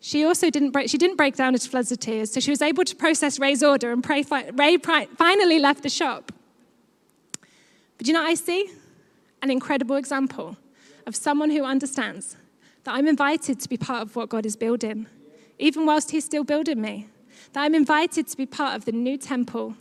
She 0.00 0.24
also 0.24 0.48
didn't 0.50 0.70
break, 0.70 0.88
she 0.88 0.98
didn't 0.98 1.16
break 1.16 1.36
down 1.36 1.54
into 1.54 1.68
floods 1.68 1.90
of 1.90 1.98
tears, 1.98 2.32
so 2.32 2.40
she 2.40 2.50
was 2.50 2.62
able 2.62 2.84
to 2.84 2.94
process 2.94 3.38
Ray's 3.38 3.62
order 3.62 3.90
and 3.90 4.02
pray, 4.02 4.24
Ray 4.54 4.76
finally 4.78 5.58
left 5.58 5.82
the 5.82 5.90
shop. 5.90 6.32
But 7.96 8.06
you 8.06 8.12
know 8.12 8.22
I 8.22 8.34
see? 8.34 8.70
An 9.42 9.50
incredible 9.50 9.96
example 9.96 10.56
of 11.06 11.16
someone 11.16 11.50
who 11.50 11.64
understands 11.64 12.36
that 12.84 12.94
I'm 12.94 13.08
invited 13.08 13.60
to 13.60 13.68
be 13.68 13.76
part 13.76 14.02
of 14.02 14.14
what 14.14 14.28
God 14.28 14.46
is 14.46 14.56
building, 14.56 15.06
even 15.58 15.84
whilst 15.84 16.12
He's 16.12 16.24
still 16.24 16.44
building 16.44 16.80
me. 16.80 17.08
That 17.52 17.62
I'm 17.62 17.74
invited 17.74 18.28
to 18.28 18.36
be 18.36 18.46
part 18.46 18.76
of 18.76 18.84
the 18.84 18.92
new 18.92 19.16
temple 19.16 19.74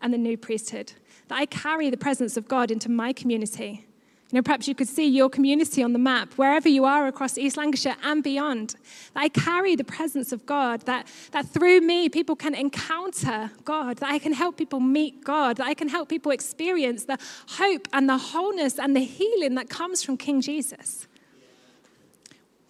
and 0.00 0.12
the 0.12 0.18
new 0.18 0.36
priesthood. 0.36 0.92
That 1.28 1.38
I 1.38 1.46
carry 1.46 1.90
the 1.90 1.96
presence 1.96 2.36
of 2.36 2.48
God 2.48 2.70
into 2.70 2.90
my 2.90 3.12
community 3.12 3.86
you 4.30 4.38
know, 4.38 4.42
perhaps 4.42 4.66
you 4.66 4.74
could 4.74 4.88
see 4.88 5.06
your 5.06 5.28
community 5.28 5.82
on 5.82 5.92
the 5.92 5.98
map, 5.98 6.32
wherever 6.34 6.68
you 6.68 6.84
are 6.84 7.06
across 7.06 7.38
East 7.38 7.56
Lancashire 7.56 7.96
and 8.02 8.22
beyond. 8.22 8.74
That 9.12 9.20
I 9.20 9.28
carry 9.28 9.76
the 9.76 9.84
presence 9.84 10.32
of 10.32 10.44
God, 10.46 10.80
that, 10.86 11.06
that 11.32 11.46
through 11.46 11.82
me 11.82 12.08
people 12.08 12.34
can 12.34 12.54
encounter 12.54 13.50
God, 13.64 13.98
that 13.98 14.10
I 14.10 14.18
can 14.18 14.32
help 14.32 14.56
people 14.56 14.80
meet 14.80 15.22
God, 15.22 15.58
that 15.58 15.66
I 15.66 15.74
can 15.74 15.88
help 15.88 16.08
people 16.08 16.32
experience 16.32 17.04
the 17.04 17.18
hope 17.48 17.86
and 17.92 18.08
the 18.08 18.18
wholeness 18.18 18.78
and 18.78 18.96
the 18.96 19.04
healing 19.04 19.54
that 19.54 19.68
comes 19.68 20.02
from 20.02 20.16
King 20.16 20.40
Jesus. 20.40 21.06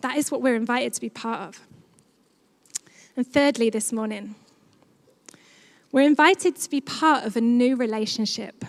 That 0.01 0.19
is 0.19 0.31
what 0.31 0.43
we're 0.43 0.57
invited 0.57 0.93
to 0.95 1.01
be 1.01 1.09
part 1.09 1.41
of. 1.41 1.61
And 3.17 3.27
thirdly, 3.27 3.71
this 3.71 3.93
morning, 3.93 4.35
we're 5.93 6.03
invited 6.03 6.57
to 6.57 6.69
be 6.69 6.81
part 6.81 7.25
of 7.25 7.37
a 7.37 7.41
new 7.41 7.77
relationship. 7.77 8.65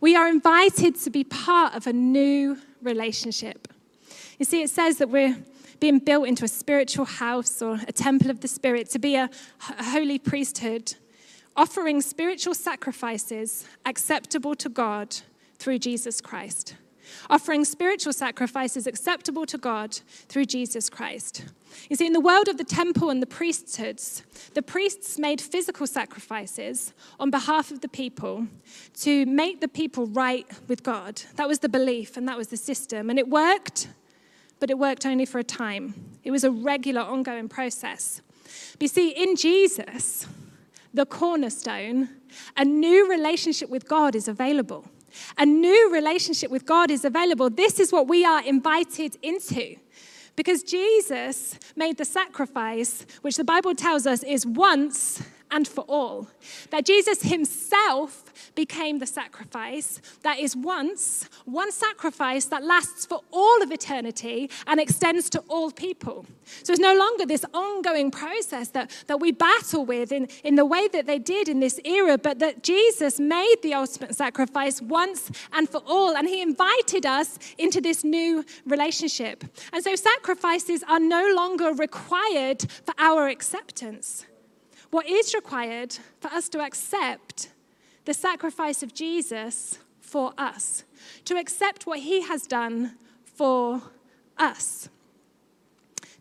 We 0.00 0.16
are 0.16 0.28
invited 0.28 0.96
to 1.00 1.10
be 1.10 1.24
part 1.24 1.74
of 1.74 1.86
a 1.86 1.92
new 1.92 2.58
relationship. 2.82 3.68
You 4.38 4.46
see, 4.46 4.62
it 4.62 4.70
says 4.70 4.98
that 4.98 5.10
we're 5.10 5.36
being 5.78 5.98
built 5.98 6.26
into 6.26 6.44
a 6.44 6.48
spiritual 6.48 7.04
house 7.04 7.60
or 7.62 7.80
a 7.86 7.92
temple 7.92 8.30
of 8.30 8.40
the 8.40 8.48
Spirit 8.48 8.88
to 8.90 8.98
be 8.98 9.14
a 9.14 9.30
holy 9.60 10.18
priesthood, 10.18 10.94
offering 11.56 12.00
spiritual 12.00 12.54
sacrifices 12.54 13.66
acceptable 13.84 14.54
to 14.54 14.68
God 14.68 15.16
through 15.58 15.78
Jesus 15.78 16.20
Christ 16.20 16.76
offering 17.28 17.64
spiritual 17.64 18.12
sacrifices 18.12 18.86
acceptable 18.86 19.46
to 19.46 19.58
God 19.58 19.94
through 20.28 20.46
Jesus 20.46 20.90
Christ. 20.90 21.44
You 21.88 21.96
see, 21.96 22.06
in 22.06 22.12
the 22.12 22.20
world 22.20 22.48
of 22.48 22.58
the 22.58 22.64
temple 22.64 23.10
and 23.10 23.22
the 23.22 23.26
priesthoods, 23.26 24.24
the 24.54 24.62
priests 24.62 25.18
made 25.18 25.40
physical 25.40 25.86
sacrifices 25.86 26.92
on 27.18 27.30
behalf 27.30 27.70
of 27.70 27.80
the 27.80 27.88
people 27.88 28.46
to 29.00 29.26
make 29.26 29.60
the 29.60 29.68
people 29.68 30.06
right 30.06 30.46
with 30.68 30.82
God. 30.82 31.22
That 31.36 31.48
was 31.48 31.60
the 31.60 31.68
belief 31.68 32.16
and 32.16 32.26
that 32.28 32.36
was 32.36 32.48
the 32.48 32.56
system. 32.56 33.10
And 33.10 33.18
it 33.18 33.28
worked, 33.28 33.88
but 34.58 34.70
it 34.70 34.78
worked 34.78 35.06
only 35.06 35.24
for 35.24 35.38
a 35.38 35.44
time. 35.44 35.94
It 36.24 36.30
was 36.30 36.44
a 36.44 36.50
regular, 36.50 37.02
ongoing 37.02 37.48
process. 37.48 38.20
But 38.72 38.82
you 38.82 38.88
see, 38.88 39.10
in 39.10 39.36
Jesus, 39.36 40.26
the 40.92 41.06
cornerstone, 41.06 42.08
a 42.56 42.64
new 42.64 43.08
relationship 43.08 43.70
with 43.70 43.88
God 43.88 44.14
is 44.14 44.28
available. 44.28 44.86
A 45.38 45.46
new 45.46 45.92
relationship 45.92 46.50
with 46.50 46.66
God 46.66 46.90
is 46.90 47.04
available. 47.04 47.50
This 47.50 47.80
is 47.80 47.92
what 47.92 48.08
we 48.08 48.24
are 48.24 48.42
invited 48.42 49.16
into. 49.22 49.76
Because 50.36 50.62
Jesus 50.62 51.58
made 51.76 51.98
the 51.98 52.04
sacrifice, 52.04 53.04
which 53.22 53.36
the 53.36 53.44
Bible 53.44 53.74
tells 53.74 54.06
us 54.06 54.22
is 54.22 54.46
once 54.46 55.22
and 55.50 55.66
for 55.66 55.84
all. 55.88 56.28
That 56.70 56.86
Jesus 56.86 57.22
himself 57.22 58.24
became 58.54 58.98
the 58.98 59.06
sacrifice 59.06 60.00
that 60.22 60.38
is 60.38 60.56
once, 60.56 61.28
one 61.44 61.72
sacrifice 61.72 62.46
that 62.46 62.64
lasts 62.64 63.06
for 63.06 63.20
all 63.30 63.62
of 63.62 63.70
eternity 63.70 64.50
and 64.66 64.80
extends 64.80 65.30
to 65.30 65.40
all 65.48 65.70
people. 65.70 66.26
So 66.62 66.72
it's 66.72 66.80
no 66.80 66.94
longer 66.94 67.26
this 67.26 67.44
ongoing 67.54 68.10
process 68.10 68.68
that, 68.68 68.90
that 69.06 69.20
we 69.20 69.32
battle 69.32 69.84
with 69.84 70.12
in, 70.12 70.28
in 70.44 70.56
the 70.56 70.64
way 70.64 70.88
that 70.88 71.06
they 71.06 71.18
did 71.18 71.48
in 71.48 71.60
this 71.60 71.80
era, 71.84 72.18
but 72.18 72.38
that 72.40 72.62
Jesus 72.62 73.20
made 73.20 73.56
the 73.62 73.74
ultimate 73.74 74.14
sacrifice 74.14 74.80
once 74.82 75.30
and 75.52 75.68
for 75.68 75.82
all. 75.86 76.16
And 76.16 76.28
he 76.28 76.42
invited 76.42 77.06
us 77.06 77.38
into 77.58 77.80
this 77.80 78.04
new 78.04 78.44
relationship. 78.66 79.44
And 79.72 79.82
so 79.82 79.94
sacrifices 79.96 80.82
are 80.88 81.00
no 81.00 81.32
longer 81.34 81.72
required 81.72 82.70
for 82.84 82.94
our 82.98 83.28
acceptance. 83.28 84.26
What 84.90 85.08
is 85.08 85.34
required 85.34 85.96
for 86.20 86.28
us 86.28 86.48
to 86.50 86.60
accept 86.60 87.50
the 88.04 88.14
sacrifice 88.14 88.82
of 88.82 88.92
Jesus 88.94 89.78
for 90.00 90.32
us, 90.36 90.84
to 91.24 91.36
accept 91.36 91.86
what 91.86 92.00
he 92.00 92.22
has 92.22 92.46
done 92.46 92.96
for 93.24 93.82
us, 94.36 94.88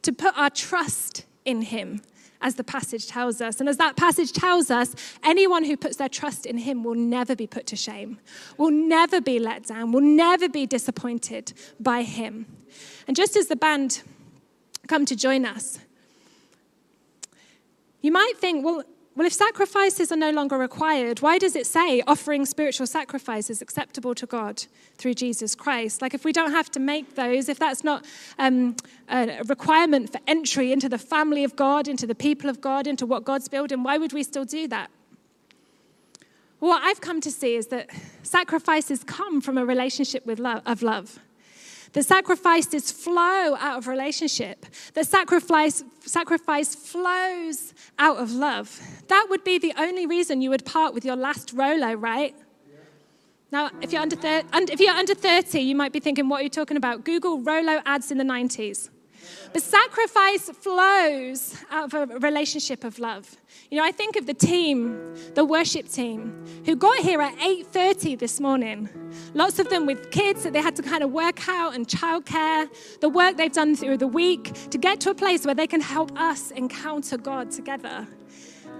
to 0.03 0.13
put 0.13 0.37
our 0.37 0.49
trust 0.49 1.25
in 1.45 1.63
him 1.63 2.01
as 2.41 2.55
the 2.55 2.63
passage 2.63 3.07
tells 3.07 3.41
us. 3.41 3.59
And 3.59 3.67
as 3.67 3.77
that 3.77 3.97
passage 3.97 4.31
tells 4.31 4.71
us, 4.71 4.95
anyone 5.23 5.65
who 5.65 5.75
puts 5.75 5.97
their 5.97 6.09
trust 6.09 6.45
in 6.45 6.59
him 6.59 6.83
will 6.83 6.95
never 6.95 7.35
be 7.35 7.47
put 7.47 7.65
to 7.67 7.75
shame, 7.75 8.19
will 8.57 8.71
never 8.71 9.19
be 9.19 9.39
let 9.39 9.65
down, 9.65 9.91
will 9.91 10.01
never 10.01 10.47
be 10.47 10.65
disappointed 10.65 11.53
by 11.79 12.03
him. 12.03 12.45
And 13.07 13.17
just 13.17 13.35
as 13.35 13.47
the 13.47 13.55
band 13.55 14.03
come 14.87 15.05
to 15.05 15.15
join 15.15 15.45
us, 15.45 15.79
you 18.01 18.11
might 18.11 18.33
think, 18.37 18.63
well, 18.63 18.83
well, 19.15 19.25
if 19.27 19.33
sacrifices 19.33 20.13
are 20.13 20.17
no 20.17 20.31
longer 20.31 20.57
required, 20.57 21.19
why 21.19 21.37
does 21.39 21.53
it 21.55 21.67
say 21.67 22.01
offering 22.07 22.45
spiritual 22.45 22.87
sacrifices 22.87 23.61
acceptable 23.61 24.15
to 24.15 24.25
God 24.25 24.63
through 24.95 25.15
Jesus 25.15 25.55
Christ? 25.55 26.01
Like, 26.01 26.13
if 26.13 26.23
we 26.23 26.31
don't 26.31 26.51
have 26.51 26.71
to 26.71 26.79
make 26.79 27.15
those, 27.15 27.49
if 27.49 27.59
that's 27.59 27.83
not 27.83 28.05
um, 28.37 28.77
a 29.09 29.41
requirement 29.47 30.11
for 30.13 30.19
entry 30.25 30.71
into 30.71 30.87
the 30.87 30.97
family 30.97 31.43
of 31.43 31.57
God, 31.57 31.89
into 31.89 32.07
the 32.07 32.15
people 32.15 32.49
of 32.49 32.61
God, 32.61 32.87
into 32.87 33.05
what 33.05 33.25
God's 33.25 33.49
building, 33.49 33.83
why 33.83 33.97
would 33.97 34.13
we 34.13 34.23
still 34.23 34.45
do 34.45 34.69
that? 34.69 34.89
Well, 36.61 36.71
what 36.71 36.83
I've 36.83 37.01
come 37.01 37.19
to 37.19 37.31
see 37.31 37.55
is 37.55 37.67
that 37.67 37.89
sacrifices 38.23 39.03
come 39.03 39.41
from 39.41 39.57
a 39.57 39.65
relationship 39.65 40.25
with 40.25 40.39
love, 40.39 40.61
of 40.65 40.81
love. 40.81 41.19
The 41.93 42.03
sacrifices 42.03 42.91
flow 42.91 43.55
out 43.55 43.77
of 43.77 43.87
relationship. 43.87 44.65
The 44.93 45.03
sacrifice, 45.03 45.83
sacrifice 46.01 46.75
flows 46.75 47.73
out 47.97 48.17
of 48.17 48.31
love. 48.31 48.79
That 49.07 49.27
would 49.29 49.43
be 49.43 49.57
the 49.57 49.73
only 49.77 50.05
reason 50.05 50.41
you 50.41 50.51
would 50.51 50.65
part 50.65 50.93
with 50.93 51.03
your 51.03 51.15
last 51.15 51.53
Rolo, 51.53 51.93
right? 51.93 52.35
Now, 53.51 53.71
if 53.81 53.91
you're, 53.91 54.01
under 54.01 54.15
thir- 54.15 54.43
if 54.53 54.79
you're 54.79 54.93
under 54.93 55.15
30, 55.15 55.59
you 55.59 55.75
might 55.75 55.91
be 55.91 55.99
thinking, 55.99 56.29
what 56.29 56.41
are 56.41 56.43
you 56.43 56.49
talking 56.49 56.77
about? 56.77 57.03
Google 57.03 57.41
Rolo 57.41 57.81
ads 57.85 58.11
in 58.11 58.19
the 58.19 58.23
90s. 58.23 58.89
But 59.53 59.63
sacrifice 59.63 60.49
flows 60.49 61.55
out 61.71 61.93
of 61.93 62.11
a 62.11 62.19
relationship 62.19 62.83
of 62.83 62.99
love. 62.99 63.37
You 63.69 63.77
know, 63.77 63.83
I 63.83 63.91
think 63.91 64.15
of 64.15 64.25
the 64.25 64.33
team, 64.33 65.15
the 65.33 65.45
worship 65.45 65.89
team, 65.89 66.45
who 66.65 66.75
got 66.75 66.99
here 66.99 67.21
at 67.21 67.35
8:30 67.39 68.15
this 68.15 68.39
morning. 68.39 68.89
Lots 69.33 69.59
of 69.59 69.69
them 69.69 69.85
with 69.85 70.11
kids 70.11 70.43
that 70.43 70.53
they 70.53 70.61
had 70.61 70.75
to 70.75 70.83
kind 70.83 71.03
of 71.03 71.11
work 71.11 71.47
out 71.47 71.75
and 71.75 71.87
childcare, 71.87 72.69
the 72.99 73.09
work 73.09 73.37
they've 73.37 73.51
done 73.51 73.75
through 73.75 73.97
the 73.97 74.07
week 74.07 74.53
to 74.69 74.77
get 74.77 74.99
to 75.01 75.09
a 75.09 75.15
place 75.15 75.45
where 75.45 75.55
they 75.55 75.67
can 75.67 75.81
help 75.81 76.11
us 76.19 76.51
encounter 76.51 77.17
God 77.17 77.51
together. 77.51 78.07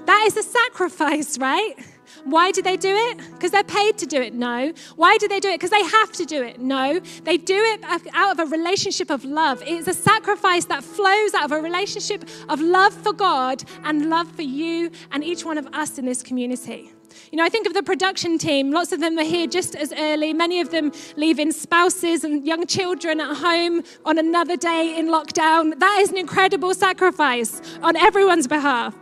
That 0.06 0.24
is 0.28 0.38
a 0.38 0.44
sacrifice, 0.44 1.38
right? 1.38 1.76
Why 2.24 2.52
do 2.52 2.62
they 2.62 2.78
do 2.78 2.94
it? 2.94 3.18
Because 3.32 3.52
they're 3.52 3.64
paid 3.64 3.98
to 4.00 4.06
do 4.06 4.22
it? 4.22 4.34
No. 4.34 4.74
Why 4.96 5.18
do 5.18 5.28
they 5.28 5.40
do 5.40 5.50
it? 5.50 5.56
Because 5.56 5.72
they 5.72 5.84
have 5.84 6.12
to 6.14 6.26
do 6.26 6.44
it? 6.44 6.60
No. 6.60 7.00
They 7.24 7.38
do 7.38 7.58
it 7.58 7.84
out 8.14 8.32
of 8.32 8.40
a 8.40 8.46
relationship 8.46 9.10
of 9.10 9.24
love. 9.24 9.62
It's 9.66 9.88
a 9.88 9.94
sacrifice 9.94 10.66
that 10.66 10.84
flows 10.84 11.34
out 11.34 11.46
of 11.46 11.52
a 11.52 11.62
relationship 11.62 12.26
of 12.50 12.60
love 12.62 12.94
for 12.94 13.14
God 13.14 13.64
and 13.84 14.10
love 14.10 14.32
for 14.32 14.42
you 14.42 14.92
and 15.12 15.24
each 15.24 15.46
one 15.46 15.58
of 15.58 15.68
us 15.68 15.98
in 15.98 16.06
this 16.06 16.24
community. 16.24 16.92
You 17.32 17.38
know, 17.38 17.44
I 17.44 17.50
think 17.50 17.68
of 17.68 17.74
the 17.74 17.84
production 17.84 18.38
team. 18.38 18.72
Lots 18.72 18.92
of 18.92 19.00
them 19.00 19.18
are 19.18 19.24
here 19.24 19.48
just 19.48 19.76
as 19.76 19.94
early. 19.94 20.34
Many 20.34 20.60
of 20.62 20.72
them 20.72 20.92
leaving 21.16 21.52
spouses 21.52 22.24
and 22.24 22.46
young 22.46 22.66
children 22.66 23.20
at 23.20 23.38
home 23.38 23.84
on 24.06 24.18
another 24.18 24.58
day 24.58 24.98
in 24.98 25.08
lockdown. 25.08 25.80
That 25.80 26.00
is 26.02 26.12
an 26.12 26.18
incredible 26.18 26.74
sacrifice 26.74 27.62
on 27.82 27.96
everyone's 27.96 28.48
behalf 28.48 28.96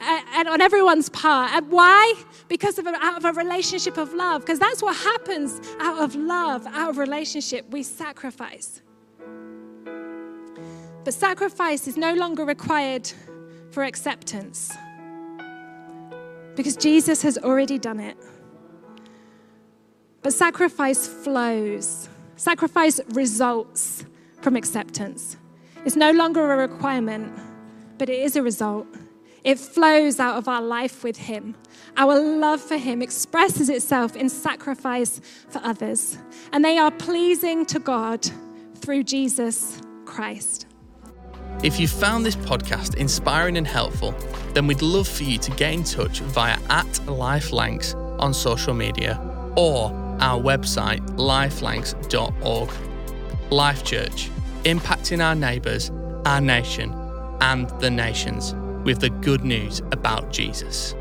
uh, 0.00 0.20
and 0.34 0.48
on 0.48 0.60
everyone's 0.60 1.08
part. 1.08 1.52
And 1.52 1.70
why? 1.70 2.14
Because 2.48 2.78
of 2.78 2.86
a, 2.86 2.94
out 2.96 3.18
of 3.18 3.24
a 3.24 3.32
relationship 3.32 3.96
of 3.98 4.12
love. 4.14 4.42
Because 4.42 4.58
that's 4.58 4.82
what 4.82 4.96
happens 4.96 5.60
out 5.80 6.02
of 6.02 6.14
love, 6.14 6.66
out 6.66 6.90
of 6.90 6.98
relationship. 6.98 7.68
We 7.70 7.82
sacrifice. 7.82 8.82
But 11.04 11.12
sacrifice 11.12 11.86
is 11.86 11.96
no 11.96 12.14
longer 12.14 12.44
required 12.44 13.10
for 13.70 13.84
acceptance 13.84 14.72
because 16.56 16.76
Jesus 16.76 17.22
has 17.22 17.38
already 17.38 17.78
done 17.78 18.00
it. 18.00 18.16
But 20.22 20.32
sacrifice 20.32 21.06
flows, 21.06 22.08
sacrifice 22.36 23.00
results 23.10 24.04
from 24.40 24.56
acceptance. 24.56 25.36
It's 25.84 25.96
no 25.96 26.12
longer 26.12 26.52
a 26.52 26.56
requirement, 26.56 27.38
but 27.98 28.08
it 28.08 28.20
is 28.20 28.36
a 28.36 28.42
result. 28.42 28.86
It 29.44 29.58
flows 29.58 30.18
out 30.18 30.38
of 30.38 30.48
our 30.48 30.62
life 30.62 31.04
with 31.04 31.18
Him. 31.18 31.54
Our 31.98 32.18
love 32.18 32.62
for 32.62 32.78
Him 32.78 33.02
expresses 33.02 33.68
itself 33.68 34.16
in 34.16 34.30
sacrifice 34.30 35.20
for 35.50 35.60
others, 35.62 36.16
and 36.52 36.64
they 36.64 36.78
are 36.78 36.90
pleasing 36.90 37.66
to 37.66 37.78
God 37.78 38.26
through 38.76 39.02
Jesus 39.02 39.82
Christ. 40.06 40.66
If 41.62 41.80
you 41.80 41.88
found 41.88 42.26
this 42.26 42.36
podcast 42.36 42.96
inspiring 42.96 43.56
and 43.56 43.66
helpful, 43.66 44.14
then 44.52 44.66
we'd 44.66 44.82
love 44.82 45.08
for 45.08 45.22
you 45.22 45.38
to 45.38 45.50
get 45.52 45.72
in 45.72 45.84
touch 45.84 46.20
via 46.20 46.58
at 46.68 46.86
lifelancs 47.06 47.94
on 48.20 48.34
social 48.34 48.74
media 48.74 49.20
or 49.56 49.90
our 50.20 50.40
website 50.40 51.00
lifelancs.org. 51.16 52.70
Life 53.50 53.84
Church, 53.84 54.30
impacting 54.64 55.24
our 55.24 55.34
neighbours, 55.34 55.90
our 56.24 56.40
nation, 56.40 56.92
and 57.40 57.68
the 57.80 57.90
nations 57.90 58.54
with 58.84 59.00
the 59.00 59.10
good 59.10 59.44
news 59.44 59.80
about 59.92 60.32
Jesus. 60.32 60.94